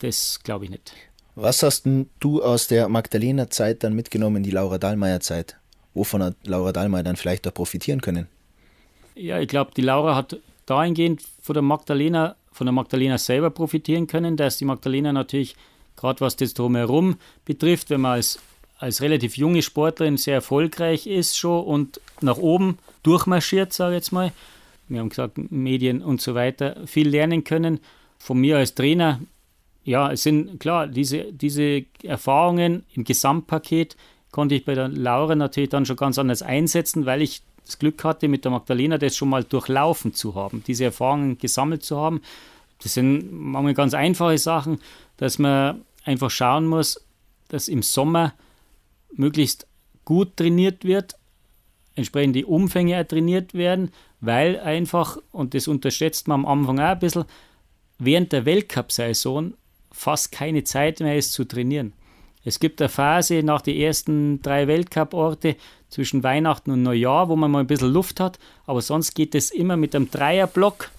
[0.01, 0.93] das glaube ich nicht.
[1.39, 1.87] Was hast
[2.18, 5.57] du aus der Magdalena-Zeit dann mitgenommen in die Laura Dahlmeier-Zeit?
[5.93, 8.26] Wovon hat Laura Dahlmeier dann vielleicht auch profitieren können?
[9.14, 14.07] Ja, ich glaube, die Laura hat dahingehend von der Magdalena, von der Magdalena selber profitieren
[14.07, 15.57] können, dass die Magdalena natürlich,
[15.95, 18.39] gerade was das drumherum betrifft, wenn man als,
[18.78, 24.12] als relativ junge Sportlerin sehr erfolgreich ist schon und nach oben durchmarschiert, sage ich jetzt
[24.12, 24.32] mal,
[24.89, 27.80] wir haben gesagt, Medien und so weiter, viel lernen können.
[28.18, 29.20] Von mir als Trainer
[29.87, 33.97] ja, es sind klar, diese, diese Erfahrungen im Gesamtpaket
[34.32, 38.03] konnte ich bei der Laura natürlich dann schon ganz anders einsetzen, weil ich das Glück
[38.03, 42.20] hatte, mit der Magdalena das schon mal durchlaufen zu haben, diese Erfahrungen gesammelt zu haben.
[42.82, 44.80] Das sind manchmal ganz einfache Sachen,
[45.18, 47.01] dass man einfach schauen muss,
[47.47, 48.34] dass im Sommer
[49.12, 49.68] möglichst
[50.05, 51.14] gut trainiert wird,
[51.95, 56.99] entsprechend die Umfänge trainiert werden, weil einfach, und das unterschätzt man am Anfang auch ein
[56.99, 57.24] bisschen,
[57.99, 59.55] während der Weltcup-Saison
[59.97, 61.92] fast keine Zeit mehr ist zu trainieren.
[62.44, 65.57] Es gibt eine Phase nach den ersten drei Weltcup-Orte
[65.88, 69.51] zwischen Weihnachten und Neujahr, wo man mal ein bisschen Luft hat, aber sonst geht es
[69.51, 70.90] immer mit einem Dreierblock,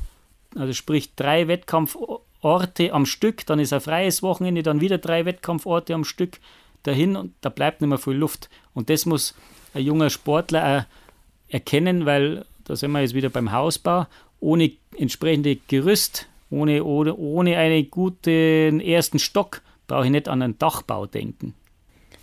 [0.56, 5.94] also sprich drei Wettkampforte am Stück, dann ist ein freies Wochenende, dann wieder drei Wettkampforte
[5.94, 6.40] am Stück,
[6.84, 8.50] dahin und da bleibt nicht mehr viel Luft.
[8.74, 9.36] Und das muss
[9.74, 14.08] ein junger Sportler auch erkennen, weil da sind wir jetzt wieder beim Hausbau,
[14.40, 20.58] ohne entsprechende Gerüst, ohne, ohne, ohne einen guten ersten Stock, brauche ich nicht an einen
[20.58, 21.54] Dachbau denken.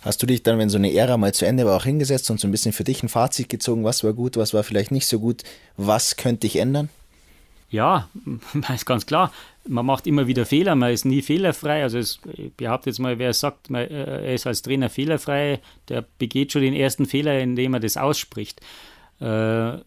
[0.01, 2.39] Hast du dich dann, wenn so eine Ära mal zu Ende war, auch hingesetzt und
[2.39, 5.07] so ein bisschen für dich ein Fazit gezogen, was war gut, was war vielleicht nicht
[5.07, 5.43] so gut,
[5.77, 6.89] was könnte ich ändern?
[7.71, 8.07] Ja,
[8.73, 9.31] ist ganz klar.
[9.67, 11.81] Man macht immer wieder Fehler, man ist nie fehlerfrei.
[11.81, 15.59] Also es, ich behaupte jetzt mal, wer sagt, man, äh, er ist als Trainer fehlerfrei,
[15.89, 18.61] der begeht schon den ersten Fehler, indem er das ausspricht.
[19.19, 19.77] Äh,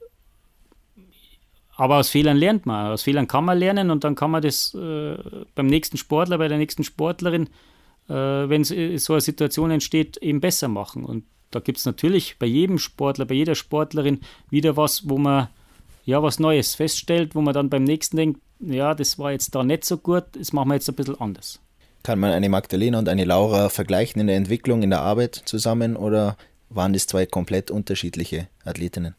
[1.79, 2.93] aber aus Fehlern lernt man.
[2.93, 5.17] Aus Fehlern kann man lernen und dann kann man das äh,
[5.55, 7.49] beim nächsten Sportler, bei der nächsten Sportlerin
[8.09, 11.05] äh, wenn so eine Situation entsteht, eben besser machen.
[11.05, 14.21] Und da gibt es natürlich bei jedem Sportler, bei jeder Sportlerin
[14.51, 15.49] wieder was, wo man
[16.05, 19.63] ja was Neues feststellt, wo man dann beim nächsten denkt, ja, das war jetzt da
[19.63, 21.61] nicht so gut, das machen wir jetzt ein bisschen anders.
[22.03, 25.97] Kann man eine Magdalena und eine Laura vergleichen in der Entwicklung, in der Arbeit zusammen
[25.97, 26.37] oder
[26.71, 29.15] waren das zwei komplett unterschiedliche Athletinnen?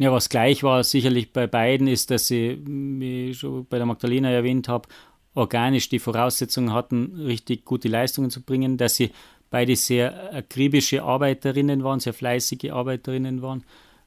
[0.00, 3.84] Ja, was gleich war sicherlich bei beiden ist, dass sie, wie ich schon bei der
[3.84, 4.88] Magdalena erwähnt habe,
[5.34, 9.10] organisch die Voraussetzungen hatten, richtig gute Leistungen zu bringen, dass sie
[9.50, 13.62] beide sehr akribische Arbeiterinnen waren, sehr fleißige Arbeiterinnen waren,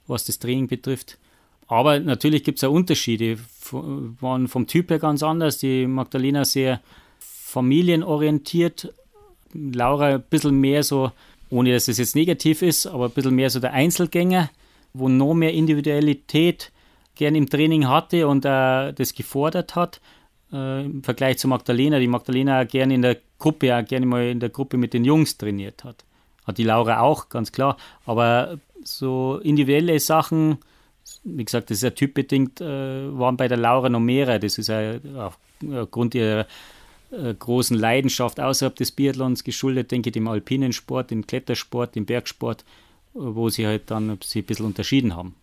[0.08, 1.20] was das Training betrifft.
[1.68, 3.38] Aber natürlich gibt es auch Unterschiede,
[3.70, 5.60] waren vom Typ her ganz anders.
[5.60, 6.82] Die Magdalena sehr
[7.20, 8.92] familienorientiert,
[9.54, 11.12] Laura ein bisschen mehr so,
[11.52, 14.50] ohne dass es jetzt negativ ist, aber ein bisschen mehr so der Einzelgänger,
[14.94, 16.72] wo noch mehr Individualität
[17.16, 20.02] gern im Training hatte und äh, das gefordert hat
[20.52, 22.00] äh, im Vergleich zu Magdalena.
[22.00, 25.38] Die Magdalena gerne in der Gruppe, auch gerne mal in der Gruppe mit den Jungs
[25.38, 26.06] trainiert hat.
[26.46, 27.78] Hat die Laura auch, ganz klar.
[28.06, 30.58] Aber so individuelle Sachen,
[31.24, 34.40] wie gesagt, das ist ja typbedingt, äh, waren bei der Laura noch mehrere.
[34.40, 34.96] Das ist ja
[35.62, 36.46] aufgrund ihrer
[37.12, 42.06] äh, großen Leidenschaft außerhalb des Biathlons geschuldet, denke ich, dem alpinen Sport, dem Klettersport, dem
[42.06, 42.83] Bergsport, äh,
[43.14, 45.36] wo sie halt dann sie ein bisschen unterschieden haben,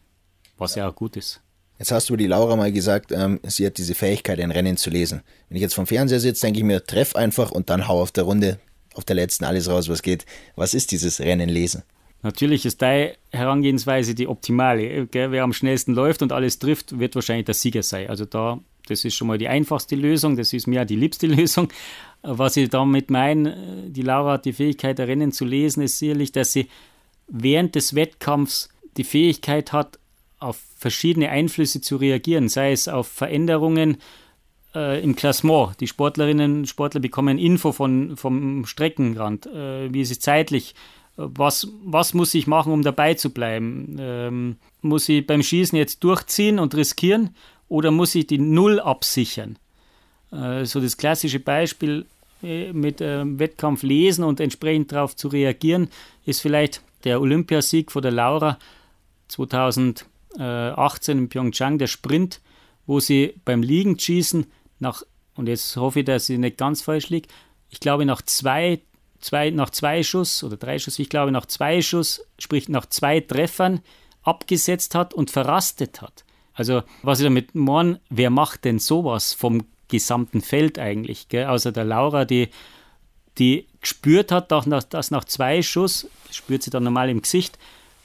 [0.58, 1.40] was ja auch gut ist.
[1.78, 4.90] Jetzt hast du die Laura mal gesagt, ähm, sie hat diese Fähigkeit, ein Rennen zu
[4.90, 5.22] lesen.
[5.48, 8.12] Wenn ich jetzt vom Fernseher sitze, denke ich mir, treff einfach und dann hau auf
[8.12, 8.58] der Runde,
[8.94, 10.26] auf der letzten alles raus, was geht.
[10.56, 11.82] Was ist dieses Rennen lesen?
[12.22, 15.06] Natürlich ist deine Herangehensweise die optimale.
[15.06, 15.32] Gell?
[15.32, 18.10] Wer am schnellsten läuft und alles trifft, wird wahrscheinlich der Sieger sein.
[18.10, 21.26] Also da, das ist schon mal die einfachste Lösung, das ist mir auch die liebste
[21.28, 21.68] Lösung.
[22.22, 26.30] Was ich damit meine, die Laura hat die Fähigkeit, ein Rennen zu lesen, ist sicherlich,
[26.32, 26.68] dass sie
[27.30, 29.98] während des Wettkampfs die Fähigkeit hat,
[30.38, 33.98] auf verschiedene Einflüsse zu reagieren, sei es auf Veränderungen
[34.74, 35.78] äh, im Klassement.
[35.80, 40.74] Die Sportlerinnen und Sportler bekommen Info von, vom Streckenrand, äh, wie ist es zeitlich,
[41.16, 43.96] was, was muss ich machen, um dabei zu bleiben?
[43.98, 47.34] Ähm, muss ich beim Schießen jetzt durchziehen und riskieren
[47.68, 49.58] oder muss ich die Null absichern?
[50.32, 52.06] Äh, so das klassische Beispiel
[52.42, 55.88] äh, mit ähm, Wettkampf lesen und entsprechend darauf zu reagieren,
[56.24, 58.58] ist vielleicht der Olympiasieg von der Laura
[59.28, 60.06] 2000.
[60.38, 62.40] 18 in Pyeongchang, der Sprint,
[62.86, 64.46] wo sie beim Liegenschießen
[64.78, 65.02] nach,
[65.34, 67.28] und jetzt hoffe ich, dass ich nicht ganz falsch liege,
[67.68, 68.80] ich glaube nach zwei,
[69.18, 73.20] zwei, nach zwei Schuss oder drei Schuss, ich glaube nach zwei Schuss, sprich nach zwei
[73.20, 73.80] Treffern,
[74.22, 76.24] abgesetzt hat und verrastet hat.
[76.52, 81.28] Also, was ich damit meine, wer macht denn sowas vom gesamten Feld eigentlich?
[81.28, 81.46] Gell?
[81.46, 82.48] Außer der Laura, die,
[83.40, 87.58] die gespürt hat, dass nach zwei Schuss, spürt sie dann normal im Gesicht,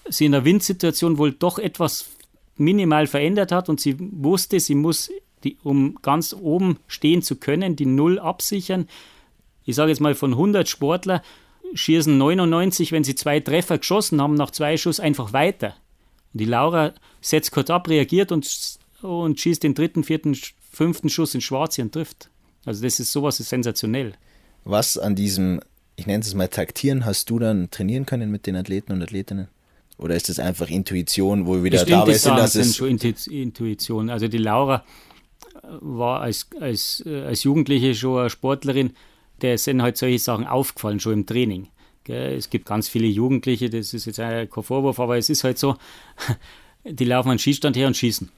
[0.09, 2.09] sie in der Windsituation wohl doch etwas
[2.57, 5.11] minimal verändert hat und sie wusste, sie muss,
[5.43, 8.87] die, um ganz oben stehen zu können, die Null absichern.
[9.65, 11.21] Ich sage jetzt mal, von 100 Sportler
[11.73, 15.75] schießen 99, wenn sie zwei Treffer geschossen haben, nach zwei Schuss einfach weiter.
[16.33, 20.37] Und die Laura setzt kurz ab, reagiert und, und schießt den dritten, vierten,
[20.71, 22.29] fünften Schuss in Schwarz und trifft.
[22.65, 24.13] Also das ist sowas ist sensationell.
[24.65, 25.61] Was an diesem,
[25.95, 29.47] ich nenne es mal Taktieren, hast du dann trainieren können mit den Athleten und Athletinnen?
[29.97, 32.37] Oder ist das einfach Intuition, wo wir wieder dabei sind?
[32.37, 32.89] Das sind schon
[33.31, 34.09] Intuition.
[34.09, 34.83] Also die Laura
[35.79, 38.93] war als, als, äh, als Jugendliche schon eine Sportlerin,
[39.41, 41.69] der sind halt solche Sachen aufgefallen, schon im Training.
[42.07, 45.75] Es gibt ganz viele Jugendliche, das ist jetzt kein Vorwurf, aber es ist halt so,
[46.83, 48.29] die laufen an den Schießstand her und schießen.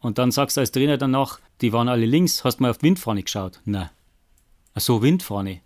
[0.00, 2.78] Und dann sagst du als Trainer danach, die waren alle links, hast du mal auf
[2.78, 3.60] die Windfahne geschaut?
[3.64, 3.90] Nein.
[4.74, 5.60] Ach so, Windfahne.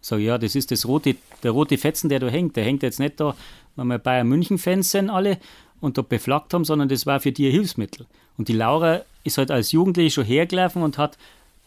[0.00, 2.56] Sag ja, das ist das rote, der rote Fetzen, der da hängt.
[2.56, 3.34] Der hängt jetzt nicht da,
[3.74, 5.38] weil wir Bayern München-Fans sind alle
[5.80, 8.06] und da beflaggt haben, sondern das war für die ein Hilfsmittel.
[8.38, 11.18] Und die Laura ist halt als Jugendliche schon hergelaufen und hat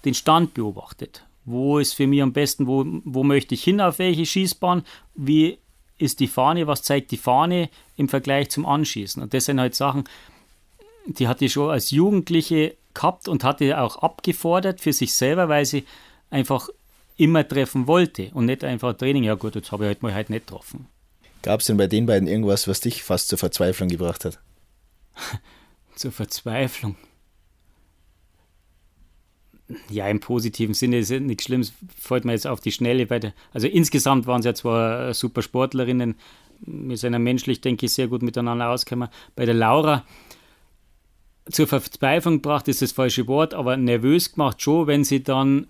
[0.06, 1.26] den Stand beobachtet.
[1.46, 4.84] Wo ist für mich am besten, wo, wo möchte ich hin, auf welche Schießbahn,
[5.16, 5.58] wie
[5.98, 9.22] ist die Fahne, was zeigt die Fahne im Vergleich zum Anschießen.
[9.22, 10.06] Und das sind halt Sachen,
[11.06, 15.66] die hat die schon als Jugendliche gehabt und hatte auch abgefordert für sich selber, weil
[15.66, 15.84] sie
[16.30, 16.70] einfach
[17.18, 20.30] immer treffen wollte und nicht einfach Training, ja gut, jetzt habe ich halt mal halt
[20.30, 20.88] nicht getroffen.
[21.42, 24.40] Gab es denn bei den beiden irgendwas, was dich fast zur Verzweiflung gebracht hat?
[25.96, 26.96] zur Verzweiflung?
[29.90, 33.06] Ja, im positiven Sinne ist nichts Schlimmes, fällt mir jetzt auf die Schnelle.
[33.06, 36.16] Bei der, also insgesamt waren sie ja zwar super Sportlerinnen,
[36.62, 39.10] wir sind ja menschlich, denke ich, sehr gut miteinander ausgekommen.
[39.36, 40.06] Bei der Laura,
[41.50, 45.68] zur Verzweiflung gebracht ist das falsche Wort, aber nervös gemacht schon, wenn sie dann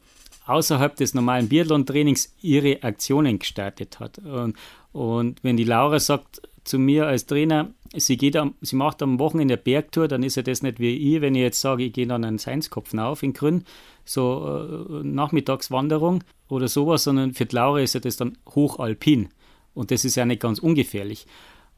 [0.49, 4.19] außerhalb des normalen Biathlon-Trainings ihre Aktionen gestartet hat.
[4.19, 4.55] Und,
[4.91, 9.19] und wenn die Laura sagt zu mir als Trainer, sie, geht am, sie macht am
[9.19, 11.93] Wochenende eine Bergtour, dann ist ja das nicht wie ich, wenn ich jetzt sage, ich
[11.93, 13.63] gehe dann einen Seinskopf auf in Grün,
[14.05, 19.29] so äh, Nachmittagswanderung oder sowas, sondern für die Laura ist ja das dann hochalpin.
[19.73, 21.25] Und das ist ja nicht ganz ungefährlich.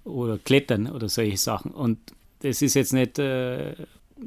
[0.04, 1.72] Oder Klettern oder solche Sachen.
[1.72, 2.00] Und
[2.40, 3.76] das ist jetzt nicht, äh,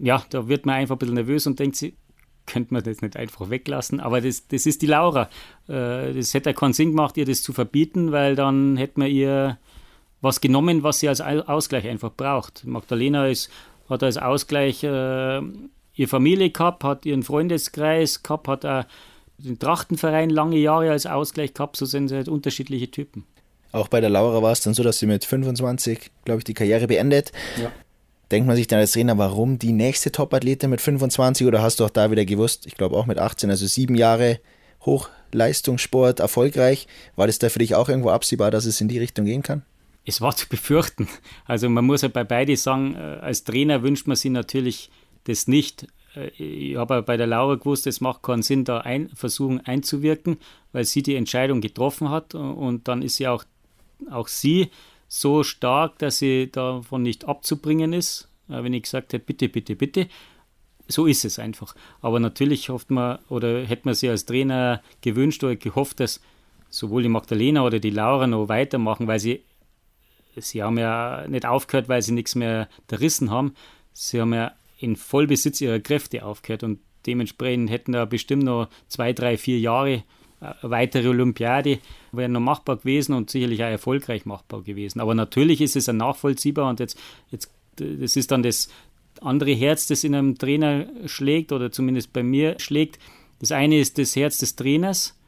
[0.01, 1.95] ja, da wird man einfach ein bisschen nervös und denkt sich,
[2.47, 4.01] könnte man das nicht einfach weglassen.
[4.01, 5.29] Aber das, das ist die Laura.
[5.69, 9.59] Äh, das hätte keinen Sinn gemacht, ihr das zu verbieten, weil dann hätte man ihr
[10.21, 12.65] was genommen, was sie als Ausgleich einfach braucht.
[12.65, 13.51] Magdalena ist,
[13.91, 15.41] hat als Ausgleich äh,
[15.95, 18.85] ihre Familie gehabt, hat ihren Freundeskreis gehabt, hat auch
[19.37, 21.77] den Trachtenverein lange Jahre als Ausgleich gehabt.
[21.77, 23.25] So sind sie halt unterschiedliche Typen.
[23.73, 26.55] Auch bei der Laura war es dann so, dass sie mit 25, glaube ich, die
[26.55, 27.33] Karriere beendet.
[27.61, 27.71] Ja
[28.31, 31.85] denkt man sich dann als Trainer, warum die nächste Top-Athletin mit 25 oder hast du
[31.85, 34.41] auch da wieder gewusst, ich glaube auch mit 18, also sieben Jahre
[34.85, 36.87] Hochleistungssport erfolgreich.
[37.17, 39.63] War das da für dich auch irgendwo absehbar, dass es in die Richtung gehen kann?
[40.05, 41.09] Es war zu befürchten.
[41.47, 44.91] Also man muss ja bei beide sagen, äh, als Trainer wünscht man sich natürlich
[45.25, 45.87] das nicht.
[46.15, 50.37] Äh, ich habe bei der Laura gewusst, es macht keinen Sinn, da ein, versuchen einzuwirken,
[50.73, 53.45] weil sie die Entscheidung getroffen hat und dann ist ja auch,
[54.11, 54.71] auch sie
[55.15, 58.29] so stark, dass sie davon nicht abzubringen ist.
[58.49, 60.09] Wenn ich gesagt hätte, bitte, bitte, bitte.
[60.89, 61.77] So ist es einfach.
[62.01, 66.21] Aber natürlich hofft man oder hätte man sich als Trainer gewünscht oder gehofft, dass
[66.69, 69.45] sowohl die Magdalena oder die Laura noch weitermachen, weil sie,
[70.37, 73.55] sie haben ja nicht aufgehört, weil sie nichts mehr zerrissen haben.
[73.93, 79.13] Sie haben ja in Vollbesitz ihrer Kräfte aufgehört und dementsprechend hätten da bestimmt noch zwei,
[79.13, 80.03] drei, vier Jahre
[80.63, 81.79] weitere Olympiade
[82.13, 85.01] wäre noch machbar gewesen und sicherlich auch erfolgreich machbar gewesen.
[85.01, 86.99] Aber natürlich ist es ein nachvollziehbar und jetzt,
[87.31, 88.69] jetzt das ist dann das
[89.21, 92.99] andere Herz, das in einem Trainer schlägt oder zumindest bei mir schlägt.
[93.41, 95.19] Das eine ist das Herz des Trainers,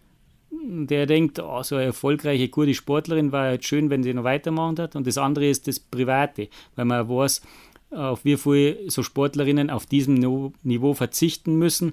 [0.51, 4.79] der denkt, oh, so eine erfolgreiche, gute Sportlerin war halt schön, wenn sie noch weitermachen
[4.79, 4.97] hat.
[4.97, 7.43] Und das andere ist das Private, weil man weiß,
[7.91, 11.93] auf wie viele so Sportlerinnen auf diesem Niveau verzichten müssen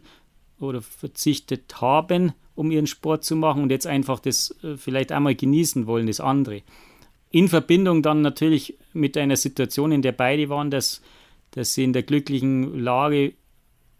[0.64, 5.36] oder verzichtet haben, um ihren Sport zu machen und jetzt einfach das äh, vielleicht einmal
[5.36, 6.61] genießen wollen, das andere.
[7.32, 11.01] In Verbindung dann natürlich mit einer Situation, in der beide waren, dass,
[11.51, 13.34] dass sie in der glücklichen Lage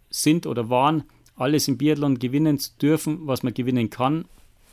[0.09, 1.03] sind oder waren,
[1.36, 4.26] alles im Biathlon gewinnen zu dürfen, was man gewinnen kann,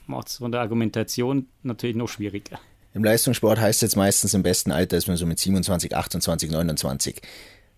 [0.06, 2.60] macht es von der Argumentation natürlich noch schwieriger.
[2.92, 6.50] Im Leistungssport heißt es jetzt meistens im besten Alter ist man so mit 27, 28,
[6.50, 7.22] 29.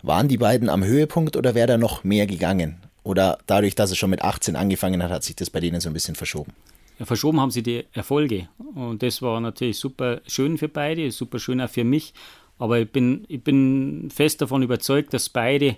[0.03, 2.79] Waren die beiden am Höhepunkt oder wäre da noch mehr gegangen?
[3.05, 5.91] Oder dadurch, dass es schon mit 18 angefangen hat, hat sich das bei denen so
[5.91, 6.53] ein bisschen verschoben?
[6.99, 8.49] Ja, verschoben haben sie die Erfolge.
[8.75, 12.15] Und das war natürlich super schön für beide, super schön auch für mich.
[12.59, 15.77] Aber ich bin, ich bin fest davon überzeugt, dass beide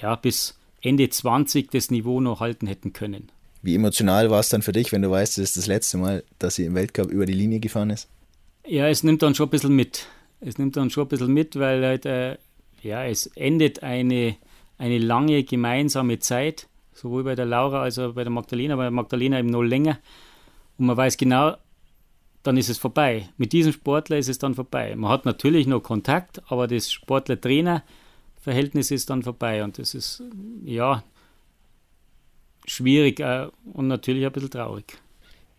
[0.00, 3.30] ja, bis Ende 20 das Niveau noch halten hätten können.
[3.62, 6.24] Wie emotional war es dann für dich, wenn du weißt, es ist das letzte Mal,
[6.38, 8.08] dass sie im Weltcup über die Linie gefahren ist?
[8.66, 10.06] Ja, es nimmt dann schon ein bisschen mit.
[10.40, 12.38] Es nimmt dann schon ein bisschen mit, weil halt, äh,
[12.82, 14.36] ja, es endet eine
[14.80, 18.90] eine lange gemeinsame Zeit, sowohl bei der Laura als auch bei der Magdalena, bei der
[18.90, 19.98] Magdalena eben noch länger.
[20.78, 21.56] Und man weiß genau,
[22.42, 23.28] dann ist es vorbei.
[23.36, 24.96] Mit diesem Sportler ist es dann vorbei.
[24.96, 29.62] Man hat natürlich noch Kontakt, aber das Sportler-Trainer-Verhältnis ist dann vorbei.
[29.62, 30.22] Und das ist,
[30.64, 31.04] ja,
[32.64, 34.96] schwierig äh, und natürlich ein bisschen traurig.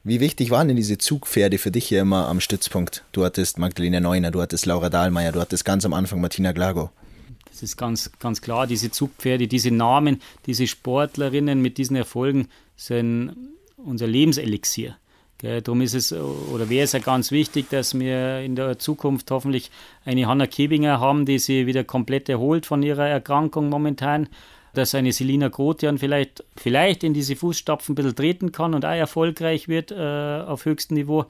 [0.04, 3.04] Wie wichtig waren denn diese Zugpferde für dich hier immer am Stützpunkt?
[3.12, 6.90] Du hattest Magdalena Neuner, du hattest Laura Dahlmeier, du hattest ganz am Anfang Martina Glago.
[7.52, 8.66] Das ist ganz, ganz klar.
[8.66, 13.36] Diese Zugpferde, diese Namen, diese Sportlerinnen mit diesen Erfolgen sind
[13.78, 14.96] unser Lebenselixier.
[15.42, 19.72] Darum ist es oder wäre es ja ganz wichtig, dass wir in der Zukunft hoffentlich
[20.06, 24.30] eine Hanna Kebinger haben, die sich wieder komplett erholt von ihrer Erkrankung momentan.
[24.74, 28.90] Dass eine Selina Grotian vielleicht, vielleicht in diese Fußstapfen ein bisschen treten kann und auch
[28.90, 31.26] erfolgreich wird äh, auf höchstem Niveau,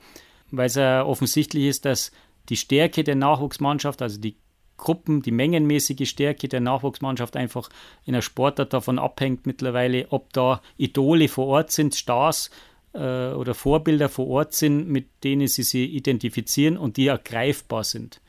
[0.51, 2.11] weil es ja offensichtlich ist, dass
[2.49, 4.35] die Stärke der Nachwuchsmannschaft, also die
[4.81, 7.69] Gruppen, die mengenmäßige Stärke der Nachwuchsmannschaft einfach
[8.03, 12.49] in der Sportart davon abhängt mittlerweile, ob da Idole vor Ort sind, Stars
[12.93, 18.19] äh, oder Vorbilder vor Ort sind, mit denen sie sich identifizieren und die ergreifbar sind.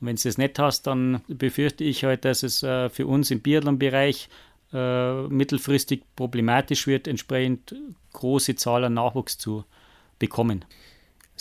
[0.00, 3.30] Und wenn du das nicht hast, dann befürchte ich halt, dass es äh, für uns
[3.30, 4.28] im Biathlon-Bereich
[4.72, 7.08] äh, mittelfristig problematisch wird.
[7.08, 7.74] Entsprechend
[8.12, 9.64] große Zahl an Nachwuchs zu
[10.18, 10.64] bekommen.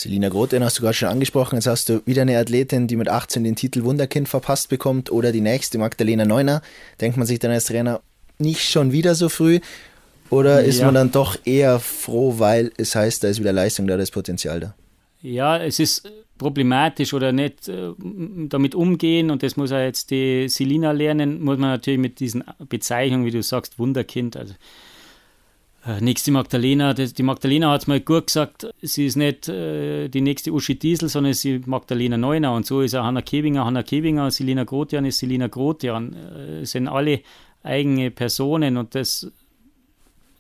[0.02, 1.56] Selina Groth, den hast du gerade schon angesprochen.
[1.56, 5.32] Jetzt hast du wieder eine Athletin, die mit 18 den Titel Wunderkind verpasst bekommt oder
[5.32, 6.64] die nächste, Magdalena Neuner.
[7.00, 8.02] Denkt man sich dann als Trainer
[8.40, 9.60] nicht schon wieder so früh?
[10.32, 10.86] Oder ist ja.
[10.86, 14.12] man dann doch eher froh, weil es heißt, da ist wieder Leistung da, da ist
[14.12, 14.74] Potenzial da?
[15.22, 20.50] Ja, es ist problematisch oder nicht äh, damit umgehen und das muss ja jetzt die
[20.50, 24.58] Selina lernen, muss man natürlich mit diesen Bezeichnungen, wie du sagst, Wunderkind, also äh,
[26.00, 30.52] nächste Magdalena, die Magdalena hat es mal gut gesagt, sie ist nicht äh, die nächste
[30.54, 32.54] Uschi Diesel, sondern sie ist Magdalena Neuner.
[32.54, 36.88] Und so ist auch Hanna Kebinger, Hanna Kebinger, Selina Grotian ist Selina Grotian, äh, sind
[36.88, 37.22] alle
[37.64, 39.32] eigene Personen und das,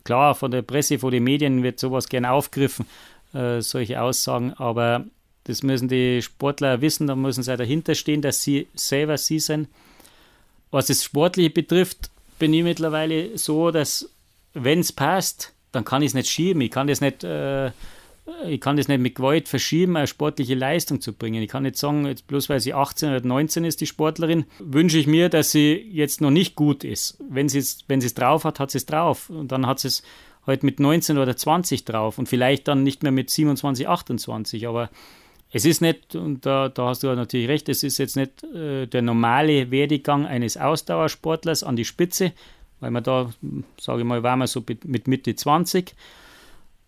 [0.04, 2.86] klar, von der Presse, von den Medien wird sowas gern aufgegriffen,
[3.34, 5.06] äh, solche Aussagen, aber
[5.46, 9.70] das müssen die Sportler wissen, da müssen sie dahinter stehen, dass sie selber sie sind.
[10.70, 14.10] Was das Sportliche betrifft, bin ich mittlerweile so, dass
[14.54, 16.62] wenn es passt, dann kann ich es nicht schieben.
[16.62, 17.68] Ich kann das nicht, äh,
[18.48, 21.42] ich kann das nicht mit Gewalt verschieben, eine sportliche Leistung zu bringen.
[21.42, 24.98] Ich kann nicht sagen, jetzt bloß weil sie 18 oder 19 ist, die Sportlerin, wünsche
[24.98, 27.18] ich mir, dass sie jetzt noch nicht gut ist.
[27.30, 29.30] Wenn sie es wenn drauf hat, hat sie es drauf.
[29.30, 30.04] Und dann hat sie es
[30.46, 34.68] halt mit 19 oder 20 drauf und vielleicht dann nicht mehr mit 27, 28.
[34.68, 34.90] Aber
[35.52, 38.88] es ist nicht, und da, da hast du natürlich recht, es ist jetzt nicht äh,
[38.88, 42.32] der normale Werdegang eines Ausdauersportlers an die Spitze,
[42.82, 43.32] weil man da,
[43.80, 45.96] sage ich mal, war man so mit Mitte 20.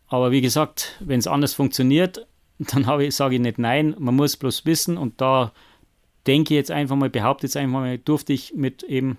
[0.08, 2.28] Aber wie gesagt, wenn es anders funktioniert,
[2.60, 3.96] dann ich, sage ich nicht nein.
[3.98, 5.54] Man muss bloß wissen und da
[6.28, 9.18] denke ich jetzt einfach mal, behaupte jetzt einfach mal, durfte ich mit eben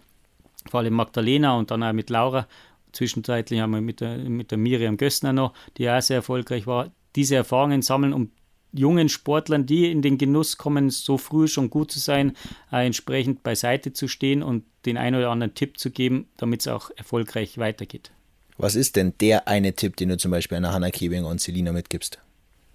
[0.69, 2.47] vor allem Magdalena und dann auch mit Laura,
[2.93, 6.91] zwischenzeitlich haben wir mit der, mit der Miriam Gössner noch, die auch sehr erfolgreich war,
[7.17, 8.31] diese Erfahrungen sammeln, um
[8.75, 12.37] jungen Sportlern, die in den Genuss kommen, so früh schon gut zu sein,
[12.73, 16.69] äh, entsprechend beiseite zu stehen und den einen oder anderen Tipp zu geben, damit es
[16.69, 18.11] auch erfolgreich weitergeht.
[18.57, 21.73] Was ist denn der eine Tipp, den du zum Beispiel einer Hanna Kebinger und Selina
[21.73, 22.19] mitgibst?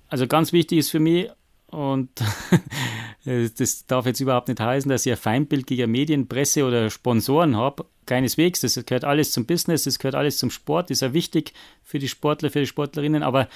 [0.07, 1.29] Also ganz wichtig ist für mich,
[1.71, 2.09] und
[3.25, 7.55] das darf jetzt überhaupt nicht heißen, dass ich ein Feindbild gegen Medien, Presse oder Sponsoren
[7.55, 7.85] habe.
[8.05, 8.61] Keineswegs.
[8.61, 11.99] Das gehört alles zum Business, das gehört alles zum Sport, das ist ja wichtig für
[11.99, 13.21] die Sportler, für die Sportlerinnen.
[13.21, 13.47] Aber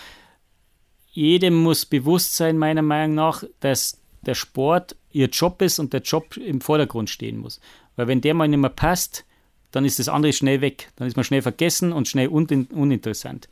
[1.14, 6.02] jedem muss bewusst sein, meiner Meinung nach, dass der Sport ihr Job ist und der
[6.02, 7.62] Job im Vordergrund stehen muss.
[7.96, 9.26] Weil wenn der mal nicht mehr passt,
[9.72, 10.92] dann ist das andere schnell weg.
[10.96, 13.48] Dann ist man schnell vergessen und schnell un uninteressant.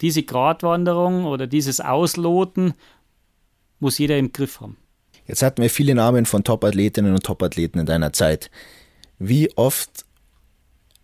[0.00, 2.74] Diese Gratwanderung oder dieses Ausloten
[3.80, 4.76] muss jeder im Griff haben.
[5.26, 8.50] Jetzt hatten wir viele Namen von Top-Athletinnen und Top-Athleten in deiner Zeit.
[9.18, 10.04] Wie oft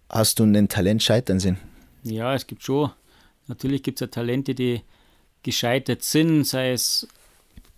[0.09, 1.59] hast du einen Talent scheitern sehen?
[2.03, 2.91] Ja, es gibt schon.
[3.49, 4.83] Natürlich gibt es ja Talente, die
[5.43, 7.09] gescheitert sind, sei es,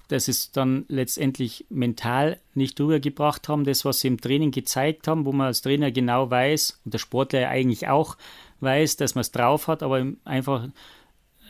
[0.08, 5.26] dass es dann letztendlich mental nicht rübergebracht haben, das, was sie im Training gezeigt haben,
[5.26, 8.16] wo man als Trainer genau weiß und der Sportler ja eigentlich auch
[8.60, 10.68] weiß, dass man es drauf hat, aber einfach,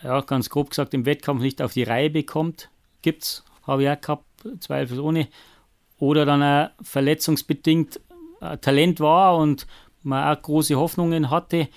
[0.02, 2.68] ja, ganz grob gesagt, im Wettkampf nicht auf die Reihe bekommt.
[3.02, 4.24] Gibt's, habe ich auch gehabt,
[4.60, 5.28] zweifelsohne.
[5.98, 8.00] Oder dann auch verletzungsbedingt
[8.60, 9.66] Talent war und
[10.02, 11.68] man auch große Hoffnungen hatte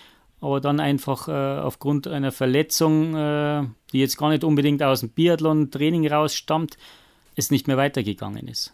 [0.42, 3.64] aber dann einfach äh, aufgrund einer Verletzung, äh,
[3.94, 6.78] die jetzt gar nicht unbedingt aus dem Biathlon-Training rausstammt,
[7.36, 8.74] es nicht mehr weitergegangen ist.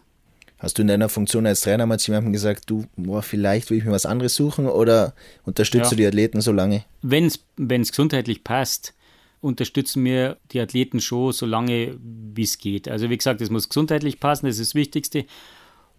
[0.59, 3.78] Hast du in deiner Funktion als Trainer mal zu jemandem gesagt, du, boah, vielleicht will
[3.78, 5.13] ich mir was anderes suchen oder
[5.45, 5.89] unterstützt ja.
[5.91, 6.84] du die Athleten so lange?
[7.03, 8.95] Wenn es gesundheitlich passt,
[9.41, 12.88] unterstützen wir die Athleten schon so lange, wie es geht.
[12.88, 15.26] Also wie gesagt, es muss gesundheitlich passen, das ist das Wichtigste.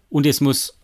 [0.09, 0.77] Und es muss,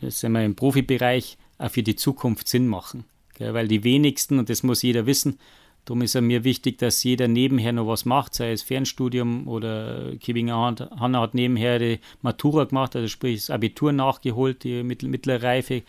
[0.00, 3.04] das sind wir im Profibereich, auch für die Zukunft Sinn machen.
[3.38, 5.38] Gell, weil die wenigsten, und das muss jeder wissen,
[5.84, 10.16] darum ist es mir wichtig, dass jeder nebenher noch was macht, sei es Fernstudium oder
[10.16, 15.82] Kibinger Hanna hat nebenher die Matura gemacht, also sprich das Abitur nachgeholt, die mittlere Reife.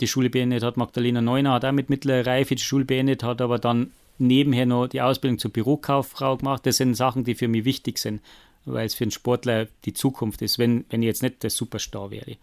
[0.00, 3.42] Die Schule beendet hat Magdalena Neuner, hat auch mit mittlerer Reife die Schule beendet, hat
[3.42, 6.64] aber dann nebenher noch die Ausbildung zur Bürokauffrau gemacht.
[6.64, 8.22] Das sind Sachen, die für mich wichtig sind,
[8.64, 12.10] weil es für einen Sportler die Zukunft ist, wenn, wenn ich jetzt nicht der Superstar
[12.10, 12.36] wäre.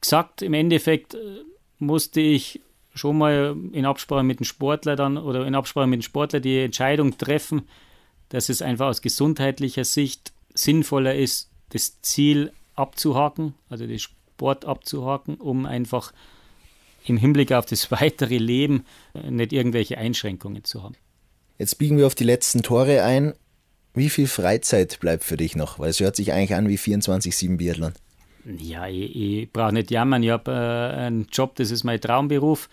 [0.00, 1.18] Gesagt, im Endeffekt äh,
[1.78, 2.60] musste ich
[2.94, 6.60] schon mal in Absprache mit dem Sportler dann oder in Absprache mit dem Sportler die
[6.60, 7.62] Entscheidung treffen,
[8.28, 15.36] dass es einfach aus gesundheitlicher Sicht sinnvoller ist, das Ziel abzuhaken, also den Sport abzuhaken,
[15.36, 16.12] um einfach
[17.04, 18.84] im Hinblick auf das weitere Leben
[19.28, 20.94] nicht irgendwelche Einschränkungen zu haben.
[21.58, 23.34] Jetzt biegen wir auf die letzten Tore ein.
[23.94, 25.78] Wie viel Freizeit bleibt für dich noch?
[25.78, 27.92] Weil es hört sich eigentlich an wie 24-7 Biathlon.
[28.44, 30.22] Ja, ich, ich brauche nicht jammern.
[30.22, 32.68] Ich habe äh, einen Job, das ist mein Traumberuf.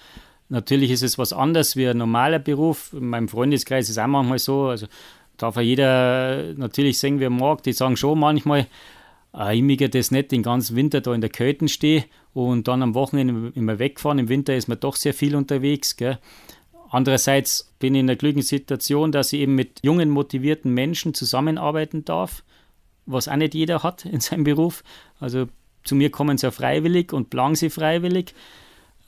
[0.49, 2.91] Natürlich ist es was anderes wie ein normaler Beruf.
[2.93, 4.67] In meinem Freundeskreis ist es auch manchmal so.
[4.67, 4.87] Also
[5.37, 7.61] darf ja jeder natürlich sehen, wie er mag.
[7.63, 8.67] Die sagen schon manchmal,
[9.35, 12.81] äh, ich mag das nicht den ganzen Winter da in der Kälte stehe und dann
[12.81, 14.19] am Wochenende immer wegfahren.
[14.19, 15.97] Im Winter ist man doch sehr viel unterwegs.
[15.97, 16.17] Gell?
[16.89, 22.05] Andererseits bin ich in der glücklichen Situation, dass ich eben mit jungen, motivierten Menschen zusammenarbeiten
[22.05, 22.43] darf,
[23.05, 24.83] was auch nicht jeder hat in seinem Beruf.
[25.19, 25.47] Also
[25.89, 28.35] zu mir kommen sie ja freiwillig und planen sie freiwillig.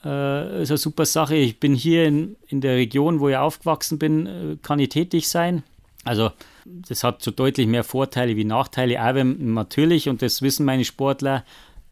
[0.04, 1.36] Äh, ist eine super Sache.
[1.36, 5.28] Ich bin hier in, in der Region, wo ich aufgewachsen bin, äh, kann ich tätig
[5.28, 5.62] sein.
[6.02, 6.32] Also
[6.64, 9.00] das hat so deutlich mehr Vorteile wie Nachteile.
[9.00, 11.44] Aber natürlich, und das wissen meine Sportler,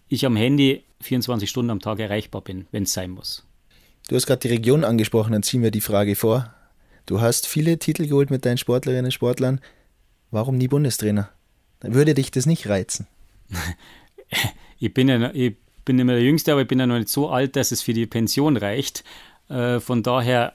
[0.08, 3.46] ich am Handy 24 Stunden am Tag erreichbar bin, wenn es sein muss.
[4.08, 6.52] Du hast gerade die Region angesprochen, dann ziehen wir die Frage vor.
[7.06, 9.60] Du hast viele Titel geholt mit deinen Sportlerinnen und Sportlern.
[10.32, 11.30] Warum nie Bundestrainer?
[11.80, 13.06] Würde dich das nicht reizen?
[14.80, 15.54] ich bin ja, ich
[15.84, 17.82] bin nicht mehr der Jüngste, aber ich bin ja noch nicht so alt, dass es
[17.82, 19.04] für die Pension reicht.
[19.48, 20.54] Äh, von daher,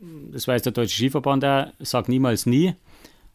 [0.00, 2.74] das weiß der Deutsche Skiverband auch, sagt niemals nie.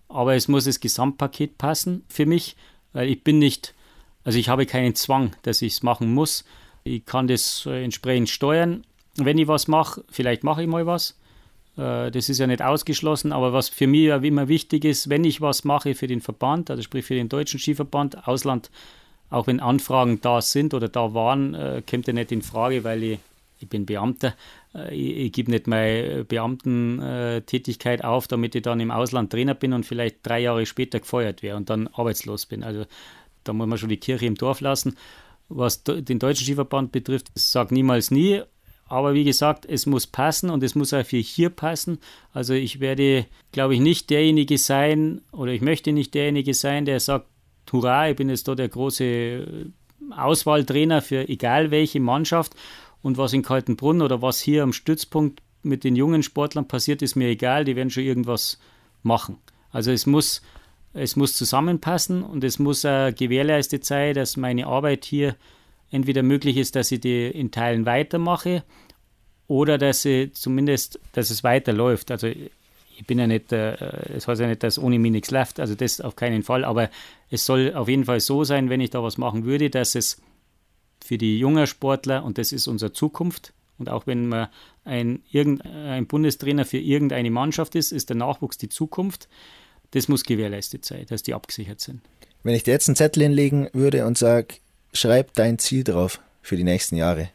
[0.10, 2.56] Aber es muss das Gesamtpaket passen für mich,
[2.94, 3.74] weil ich bin nicht,
[4.24, 6.46] also ich habe keinen Zwang, dass ich es machen muss.
[6.84, 8.84] Ich kann das äh, entsprechend steuern.
[9.16, 11.18] Wenn ich was mache, vielleicht mache ich mal was.
[11.78, 15.24] Äh, das ist ja nicht ausgeschlossen, aber was für mich ja immer wichtig ist, wenn
[15.24, 18.70] ich was mache für den Verband, also sprich für den Deutschen Skiverband, Ausland
[19.30, 23.04] auch wenn Anfragen da sind oder da waren, äh, kommt ja nicht in Frage, weil
[23.04, 23.20] ich,
[23.60, 24.36] ich bin Beamter.
[24.74, 29.74] Äh, ich, ich gebe nicht meine Beamtentätigkeit auf, damit ich dann im Ausland Trainer bin
[29.74, 32.64] und vielleicht drei Jahre später gefeuert wäre und dann arbeitslos bin.
[32.64, 32.86] Also
[33.44, 34.96] da muss man schon die Kirche im Dorf lassen.
[35.50, 38.42] Was den Deutschen Skiverband betrifft, sage niemals nie.
[38.90, 42.00] Aber wie gesagt, es muss passen und es muss auch für hier passen.
[42.34, 47.00] Also ich werde, glaube ich, nicht derjenige sein oder ich möchte nicht derjenige sein, der
[47.00, 47.28] sagt,
[47.74, 49.72] hurra, ich bin jetzt da der große
[50.12, 52.54] Auswahltrainer für egal welche Mannschaft.
[53.02, 57.16] Und was in Kaltenbrunn oder was hier am Stützpunkt mit den jungen Sportlern passiert, ist
[57.16, 58.60] mir egal, die werden schon irgendwas
[59.04, 59.38] machen.
[59.72, 60.42] Also es muss,
[60.94, 65.36] es muss zusammenpassen und es muss äh, gewährleistet sein, dass meine Arbeit hier
[65.92, 68.64] entweder möglich ist, dass ich die in Teilen weitermache
[69.48, 72.12] oder dass sie zumindest, dass es weiterläuft.
[72.12, 72.32] Also
[72.98, 73.76] ich bin ja nicht, äh,
[74.16, 76.90] es heißt ja nicht, dass ohne mich nichts läuft, also das auf keinen Fall, aber
[77.30, 80.20] es soll auf jeden Fall so sein, wenn ich da was machen würde, dass es
[81.06, 84.48] für die jungen Sportler, und das ist unsere Zukunft, und auch wenn man
[84.84, 89.28] ein, ein Bundestrainer für irgendeine Mannschaft ist, ist der Nachwuchs die Zukunft.
[89.92, 92.02] Das muss gewährleistet sein, dass die abgesichert sind.
[92.42, 94.56] Wenn ich dir jetzt einen Zettel hinlegen würde und sage,
[94.94, 97.30] schreib dein Ziel drauf für die nächsten Jahre.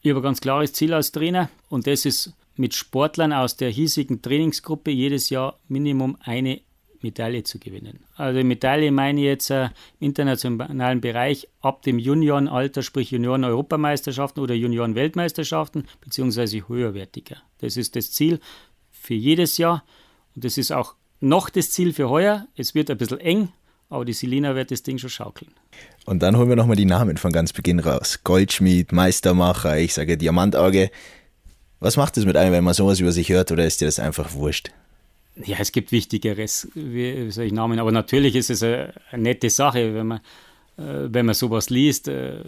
[0.00, 3.70] Ich habe ein ganz klares Ziel als Trainer und das ist mit Sportlern aus der
[3.70, 6.60] hiesigen Trainingsgruppe jedes Jahr Minimum eine
[7.04, 8.00] Medaille zu gewinnen.
[8.16, 9.66] Also Medaille meine ich jetzt äh,
[10.00, 17.36] im internationalen Bereich ab dem Juniorenalter, sprich Junioren-Europameisterschaften oder Junioren-Weltmeisterschaften, beziehungsweise höherwertiger.
[17.58, 18.40] Das ist das Ziel
[18.90, 19.84] für jedes Jahr
[20.34, 22.46] und das ist auch noch das Ziel für heuer.
[22.56, 23.48] Es wird ein bisschen eng,
[23.88, 25.52] aber die Selina wird das Ding schon schaukeln.
[26.06, 28.20] Und dann holen wir nochmal die Namen von ganz Beginn raus.
[28.24, 30.90] Goldschmied, Meistermacher, ich sage Diamantauge.
[31.84, 33.98] Was macht es mit einem, wenn man sowas über sich hört oder ist dir das
[33.98, 34.70] einfach wurscht?
[35.36, 39.94] Ja, es gibt Wichtigeres, wie soll ich Namen, aber natürlich ist es eine, nette Sache,
[39.94, 40.18] wenn man,
[40.78, 42.08] äh, wenn man sowas liest.
[42.08, 42.44] Äh,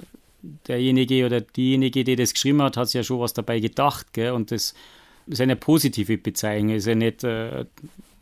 [0.66, 4.14] derjenige oder diejenige, die das geschrieben hat, hat sich ja schon was dabei gedacht.
[4.14, 4.32] Gell?
[4.32, 4.72] Und das
[5.26, 7.66] ist eine positive Bezeichnung, ist ja nicht äh,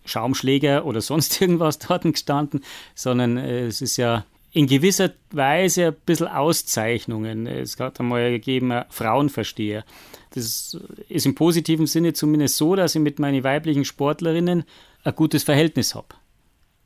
[0.06, 2.64] Schaumschläger oder sonst irgendwas dort gestanden,
[2.96, 7.46] sondern es ist ja in gewisser Weise ein bisschen Auszeichnungen.
[7.48, 9.84] Es hat einmal gegeben, Frauenversteher.
[10.30, 10.78] Das
[11.08, 14.64] ist im positiven Sinne zumindest so, dass ich mit meinen weiblichen Sportlerinnen
[15.02, 16.14] ein gutes Verhältnis habe.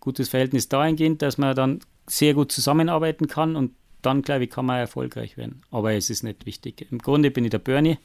[0.00, 4.64] Gutes Verhältnis dahingehend, dass man dann sehr gut zusammenarbeiten kann und dann, glaube ich, kann
[4.64, 5.60] man erfolgreich werden.
[5.70, 6.86] Aber es ist nicht wichtig.
[6.90, 7.98] Im Grunde bin ich der Bernie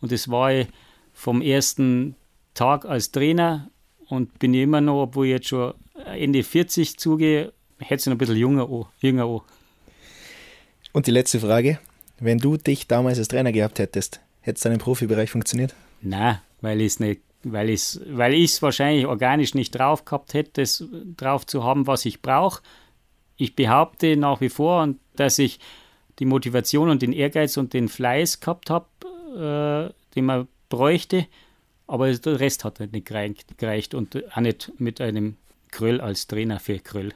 [0.00, 0.68] und das war ich
[1.12, 2.14] vom ersten
[2.54, 3.68] Tag als Trainer
[4.08, 5.74] und bin immer noch, obwohl ich jetzt schon
[6.06, 7.52] Ende 40 zugehe,
[7.82, 9.40] hätte noch ein bisschen jünger an, jünger an.
[10.92, 11.78] Und die letzte Frage.
[12.18, 15.74] Wenn du dich damals als Trainer gehabt hättest, hätte es dann im Profibereich funktioniert?
[16.02, 20.60] Nein, weil ich es nicht weil ich es weil wahrscheinlich organisch nicht drauf gehabt hätte,
[20.60, 20.84] das
[21.16, 22.62] drauf zu haben, was ich brauche.
[23.36, 25.58] Ich behaupte nach wie vor, dass ich
[26.18, 28.86] die Motivation und den Ehrgeiz und den Fleiß gehabt habe,
[29.34, 31.26] äh, den man bräuchte,
[31.86, 35.36] aber der Rest hat halt nicht gereicht und auch nicht mit einem
[35.70, 37.12] Kröll als Trainer für Kröll.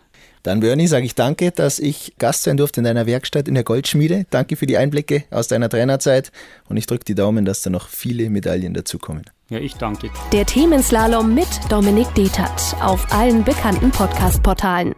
[0.46, 3.64] Dann, Bernie, sage ich danke, dass ich Gast sein durfte in deiner Werkstatt in der
[3.64, 4.26] Goldschmiede.
[4.30, 6.30] Danke für die Einblicke aus deiner Trainerzeit
[6.68, 9.24] und ich drücke die Daumen, dass da noch viele Medaillen dazukommen.
[9.48, 10.08] Ja, ich danke.
[10.30, 14.94] Der Themenslalom mit Dominik Detert auf allen bekannten Podcast-Portalen.